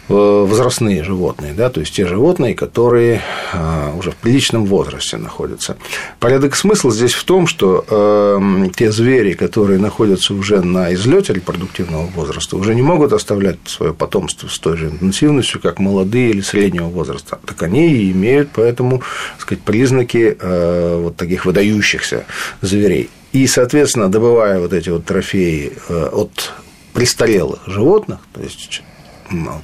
возрастные 0.10 1.04
животные, 1.04 1.54
да, 1.54 1.70
то 1.70 1.80
есть 1.80 1.94
те 1.94 2.06
животные, 2.06 2.56
которые 2.56 3.22
э, 3.54 3.94
уже 3.98 4.12
в 4.12 4.16
приличном 4.16 4.66
возрасте 4.66 5.18
находятся. 5.18 5.78
Порядок 6.20 6.56
смысла 6.56 6.92
здесь 6.92 7.14
в 7.14 7.24
том, 7.24 7.46
что 7.46 7.86
э, 7.88 8.70
те 8.76 8.92
звери, 8.92 9.34
которые 9.34 9.80
находятся 9.80 10.34
уже 10.34 10.62
на 10.62 10.94
излете 10.94 11.34
репродуктивного 11.34 12.08
возраста, 12.08 12.58
уже 12.58 12.74
не 12.74 12.82
могут 12.82 13.14
оставлять 13.14 13.60
свое 13.66 13.94
потомство 13.94 14.48
с 14.48 14.58
той 14.58 14.78
же 14.78 14.88
интенсивностью, 14.88 15.62
как 15.62 15.80
молодые 15.80 16.32
или 16.32 16.42
среднего 16.42 16.88
возраста. 16.88 17.40
Так 17.46 17.62
они 17.62 17.94
и 17.94 18.12
имеют 18.12 18.50
поэтому 18.54 19.00
так 19.00 19.42
сказать, 19.42 19.64
признаки 19.64 20.38
вот 20.42 21.16
таких 21.16 21.46
выдающихся 21.46 22.26
зверей. 22.62 23.10
И, 23.32 23.46
соответственно, 23.46 24.10
добывая 24.10 24.60
вот 24.60 24.74
эти 24.74 24.90
вот 24.90 25.06
трофеи 25.06 25.74
от 25.90 26.52
престарелых 26.94 27.60
животных, 27.68 28.20
то 28.34 28.42
есть 28.42 28.82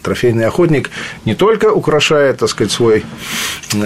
трофейный 0.01 0.45
охотник 0.45 0.89
не 1.25 1.35
только 1.35 1.71
украшает, 1.71 2.39
так 2.39 2.49
сказать, 2.49 2.71
свой 2.71 3.05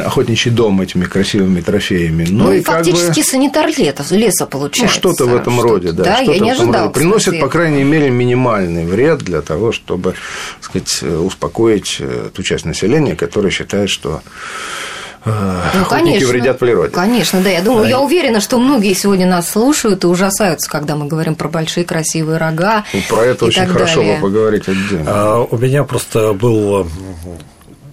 охотничий 0.05 0.51
дом 0.51 0.81
этими 0.81 1.05
красивыми 1.05 1.61
трофеями, 1.61 2.25
но 2.29 2.45
ну, 2.45 2.53
и, 2.53 2.61
фактически 2.61 3.07
как 3.07 3.15
бы... 3.15 3.23
санитар 3.23 3.67
леса 4.11 4.45
получается. 4.45 4.99
Ну, 5.03 5.13
что-то 5.13 5.29
в 5.29 5.35
этом 5.35 5.53
что 5.53 5.63
роде, 5.63 5.91
да. 5.91 6.03
Да, 6.03 6.19
я 6.19 6.39
не 6.39 6.51
ожидал. 6.51 6.91
Приносит, 6.91 7.39
по 7.39 7.47
крайней 7.47 7.83
мере, 7.83 8.09
минимальный 8.09 8.85
вред 8.85 9.19
для 9.19 9.41
того, 9.41 9.71
чтобы, 9.71 10.15
так 10.61 10.63
сказать, 10.63 11.03
успокоить 11.03 11.97
э, 11.99 12.29
ту 12.33 12.43
часть 12.43 12.65
населения, 12.65 13.15
которая 13.15 13.51
считает, 13.51 13.89
что 13.89 14.21
э, 14.25 14.98
ну, 15.25 15.85
конечно, 15.89 16.27
вредят 16.29 16.59
природе. 16.59 16.91
Конечно, 16.91 17.41
да. 17.41 17.49
Я 17.49 17.61
думаю, 17.61 17.83
да. 17.83 17.89
я 17.89 17.99
уверена, 17.99 18.39
что 18.39 18.57
многие 18.57 18.93
сегодня 18.93 19.27
нас 19.27 19.49
слушают 19.49 20.03
и 20.03 20.07
ужасаются, 20.07 20.69
когда 20.69 20.95
мы 20.95 21.07
говорим 21.07 21.35
про 21.35 21.49
большие 21.49 21.85
красивые 21.85 22.37
рога. 22.37 22.85
Ну, 22.93 23.01
про 23.09 23.25
это 23.25 23.45
очень 23.45 23.67
хорошо 23.67 24.01
бы 24.01 24.17
поговорить 24.21 24.67
отдельно. 24.67 25.05
А, 25.07 25.47
у 25.49 25.57
меня 25.57 25.83
просто 25.83 26.33
был 26.33 26.87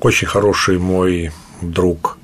очень 0.00 0.26
хороший 0.26 0.78
мой 0.78 1.32
друг 1.60 2.18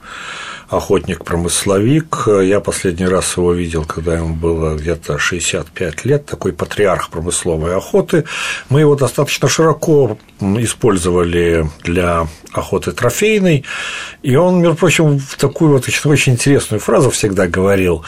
охотник-промысловик. 0.73 2.29
Я 2.43 2.61
последний 2.61 3.07
раз 3.07 3.37
его 3.37 3.53
видел, 3.53 3.85
когда 3.85 4.17
ему 4.17 4.35
было 4.35 4.75
где-то 4.75 5.19
65 5.19 6.05
лет, 6.05 6.27
такой 6.27 6.53
патриарх 6.53 7.11
промысловой 7.11 7.77
охоты. 7.77 8.25
Мы 8.71 8.81
его 8.81 8.97
достаточно 8.97 9.49
широко 9.49 10.19
использовали 10.41 11.69
для 11.85 12.27
охоты 12.53 12.93
трофейной, 12.93 13.65
и 14.23 14.37
он, 14.37 14.61
между 14.61 14.77
прочим, 14.77 15.21
такую 15.39 15.73
вот 15.73 15.87
очень, 15.87 16.11
очень 16.11 16.33
интересную 16.33 16.81
фразу 16.81 17.11
всегда 17.11 17.47
говорил. 17.47 18.05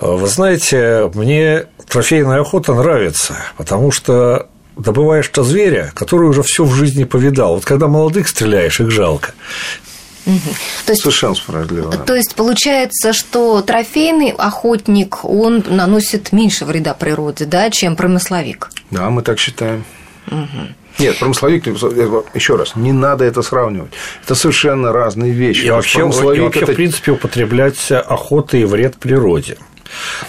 Вы 0.00 0.26
знаете, 0.26 1.10
мне 1.14 1.66
трофейная 1.88 2.40
охота 2.40 2.74
нравится, 2.74 3.36
потому 3.56 3.92
что 3.92 4.48
добываешь-то 4.76 5.42
зверя, 5.42 5.92
который 5.94 6.28
уже 6.28 6.42
все 6.42 6.64
в 6.64 6.72
жизни 6.72 7.04
повидал. 7.04 7.54
Вот 7.56 7.64
когда 7.64 7.88
молодых 7.88 8.28
стреляешь, 8.28 8.80
их 8.80 8.90
жалко. 8.90 9.32
Угу. 10.26 10.54
То 10.86 10.92
есть, 10.92 11.02
Совершенно 11.02 11.34
справедливо. 11.34 11.92
То 11.92 12.14
есть 12.14 12.34
получается, 12.34 13.12
что 13.12 13.62
трофейный 13.62 14.30
охотник, 14.30 15.24
он 15.24 15.64
наносит 15.68 16.32
меньше 16.32 16.64
вреда 16.64 16.94
природе, 16.94 17.44
да, 17.44 17.70
чем 17.70 17.96
промысловик? 17.96 18.70
Да, 18.90 19.08
мы 19.10 19.22
так 19.22 19.38
считаем. 19.38 19.84
Угу. 20.26 20.74
Нет, 20.98 21.18
промысловик, 21.18 21.66
еще 22.34 22.56
раз, 22.56 22.74
не 22.74 22.92
надо 22.92 23.24
это 23.24 23.42
сравнивать. 23.42 23.92
Это 24.24 24.34
совершенно 24.34 24.92
разные 24.92 25.32
вещи. 25.32 25.66
И 25.66 25.70
вообще, 25.70 26.00
и 26.00 26.02
вообще 26.40 26.60
это... 26.60 26.72
в 26.72 26.74
принципе, 26.74 27.12
употреблять 27.12 27.90
охоты 27.90 28.60
и 28.60 28.64
вред 28.64 28.96
природе. 28.96 29.58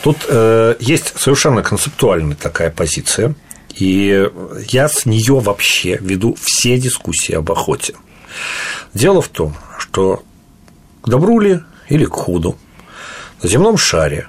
Тут 0.04 0.18
э, 0.28 0.76
есть 0.80 1.14
совершенно 1.20 1.64
концептуальная 1.64 2.36
такая 2.36 2.70
позиция, 2.70 3.34
и 3.76 4.30
я 4.68 4.88
с 4.88 5.06
нее 5.06 5.40
вообще 5.40 5.98
веду 6.02 6.38
все 6.40 6.78
дискуссии 6.78 7.34
об 7.34 7.52
охоте. 7.52 7.96
Дело 8.94 9.22
в 9.22 9.28
том, 9.28 9.56
что 9.90 10.24
к 11.02 11.10
добру 11.10 11.40
ли 11.40 11.62
или 11.88 12.06
к 12.06 12.14
худу 12.14 12.58
на 13.42 13.50
земном 13.50 13.76
шаре 13.78 14.28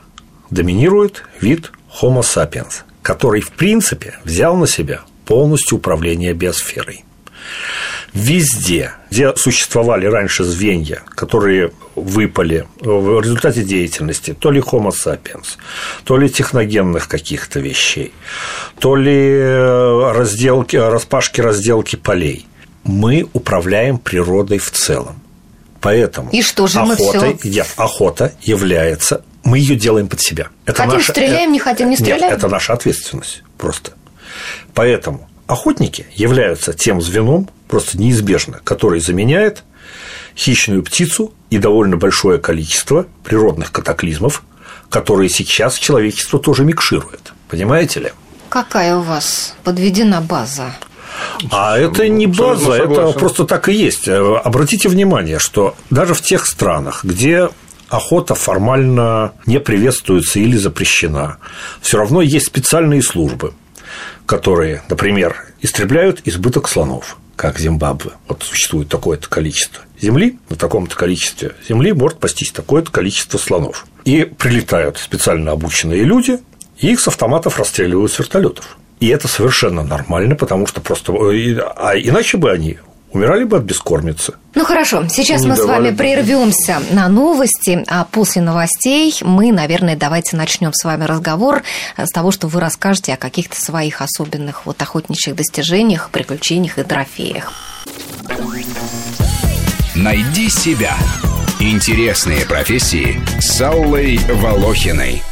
доминирует 0.48 1.24
вид 1.40 1.70
Homo 2.00 2.22
sapiens, 2.22 2.82
который, 3.02 3.42
в 3.42 3.50
принципе, 3.50 4.14
взял 4.24 4.56
на 4.56 4.66
себя 4.66 5.02
полностью 5.26 5.76
управление 5.78 6.32
биосферой. 6.32 7.04
Везде, 8.14 8.92
где 9.10 9.36
существовали 9.36 10.06
раньше 10.06 10.44
звенья, 10.44 11.02
которые 11.10 11.72
выпали 11.94 12.66
в 12.80 13.20
результате 13.20 13.62
деятельности 13.62 14.32
то 14.32 14.50
ли 14.50 14.60
Homo 14.60 14.90
sapiens, 14.90 15.58
то 16.04 16.16
ли 16.16 16.30
техногенных 16.30 17.06
каких-то 17.06 17.60
вещей, 17.60 18.14
то 18.78 18.96
ли 18.96 19.42
разделки, 19.44 20.76
распашки, 20.76 21.42
разделки 21.42 21.96
полей, 21.96 22.46
мы 22.84 23.28
управляем 23.34 23.98
природой 23.98 24.58
в 24.58 24.70
целом. 24.70 25.20
Поэтому 25.80 26.30
и 26.30 26.42
что 26.42 26.66
же 26.66 26.80
охота, 26.80 27.20
мы 27.20 27.38
все? 27.38 27.64
охота 27.76 28.32
является 28.42 29.22
мы 29.42 29.58
ее 29.58 29.76
делаем 29.76 30.08
под 30.08 30.20
себя. 30.20 30.48
Это 30.64 30.82
хотим 30.82 30.98
наша, 30.98 31.12
стреляем, 31.12 31.52
не 31.52 31.58
хотим 31.58 31.90
не 31.90 31.96
стреляем. 31.96 32.22
Нет, 32.22 32.32
это 32.32 32.48
наша 32.48 32.72
ответственность 32.72 33.42
просто. 33.58 33.92
Поэтому 34.74 35.28
охотники 35.46 36.06
являются 36.14 36.72
тем 36.72 37.00
звеном, 37.00 37.48
просто 37.68 37.98
неизбежно, 37.98 38.60
который 38.64 39.00
заменяет 39.00 39.64
хищную 40.36 40.82
птицу 40.82 41.34
и 41.50 41.58
довольно 41.58 41.96
большое 41.96 42.38
количество 42.38 43.06
природных 43.24 43.72
катаклизмов, 43.72 44.42
которые 44.88 45.28
сейчас 45.28 45.78
человечество 45.78 46.38
тоже 46.38 46.64
микширует. 46.64 47.32
Понимаете 47.48 48.00
ли? 48.00 48.12
Какая 48.48 48.96
у 48.96 49.02
вас 49.02 49.54
подведена 49.64 50.20
база? 50.20 50.74
А 51.50 51.78
это 51.78 52.08
не 52.08 52.26
база, 52.26 52.72
это 52.72 53.12
просто 53.12 53.44
так 53.44 53.68
и 53.68 53.72
есть. 53.72 54.08
Обратите 54.08 54.88
внимание, 54.88 55.38
что 55.38 55.74
даже 55.90 56.14
в 56.14 56.22
тех 56.22 56.46
странах, 56.46 57.04
где 57.04 57.48
охота 57.88 58.34
формально 58.34 59.32
не 59.46 59.58
приветствуется 59.60 60.38
или 60.38 60.56
запрещена, 60.56 61.38
все 61.80 61.98
равно 61.98 62.22
есть 62.22 62.46
специальные 62.46 63.02
службы, 63.02 63.52
которые, 64.26 64.82
например, 64.88 65.36
истребляют 65.60 66.22
избыток 66.24 66.68
слонов 66.68 67.16
как 67.36 67.58
Зимбабве. 67.58 68.10
Вот 68.28 68.42
существует 68.42 68.90
такое-то 68.90 69.26
количество 69.30 69.82
земли, 69.98 70.38
на 70.50 70.56
таком-то 70.56 70.94
количестве 70.94 71.54
земли 71.66 71.94
может 71.94 72.18
пастись 72.18 72.52
такое-то 72.52 72.90
количество 72.90 73.38
слонов. 73.38 73.86
И 74.04 74.24
прилетают 74.24 74.98
специально 74.98 75.52
обученные 75.52 76.04
люди, 76.04 76.38
и 76.78 76.92
их 76.92 77.00
с 77.00 77.08
автоматов 77.08 77.58
расстреливают 77.58 78.12
с 78.12 78.18
вертолетов. 78.18 78.76
И 79.00 79.08
это 79.08 79.28
совершенно 79.28 79.82
нормально, 79.82 80.36
потому 80.36 80.66
что 80.66 80.80
просто... 80.80 81.12
Э, 81.12 81.58
а 81.76 81.94
иначе 81.94 82.36
бы 82.36 82.50
они 82.50 82.78
умирали 83.12 83.44
бы 83.44 83.56
от 83.56 83.64
бескормицы. 83.64 84.34
Ну 84.54 84.64
хорошо, 84.64 85.08
сейчас 85.08 85.44
мы 85.44 85.56
с 85.56 85.64
вами 85.64 85.90
прервемся 85.90 86.80
на 86.92 87.08
новости, 87.08 87.84
а 87.88 88.04
после 88.04 88.42
новостей 88.42 89.14
мы, 89.22 89.52
наверное, 89.52 89.96
давайте 89.96 90.36
начнем 90.36 90.72
с 90.72 90.84
вами 90.84 91.04
разговор 91.04 91.62
с 91.96 92.10
того, 92.10 92.30
что 92.30 92.46
вы 92.46 92.60
расскажете 92.60 93.14
о 93.14 93.16
каких-то 93.16 93.60
своих 93.60 94.00
особенных 94.00 94.66
вот 94.66 94.80
охотничьих 94.80 95.34
достижениях, 95.34 96.10
приключениях 96.10 96.78
и 96.78 96.82
трофеях. 96.82 97.52
Найди 99.94 100.48
себя. 100.48 100.94
Интересные 101.58 102.46
профессии 102.46 103.20
с 103.40 103.60
Аллой 103.60 104.18
Волохиной. 104.28 105.22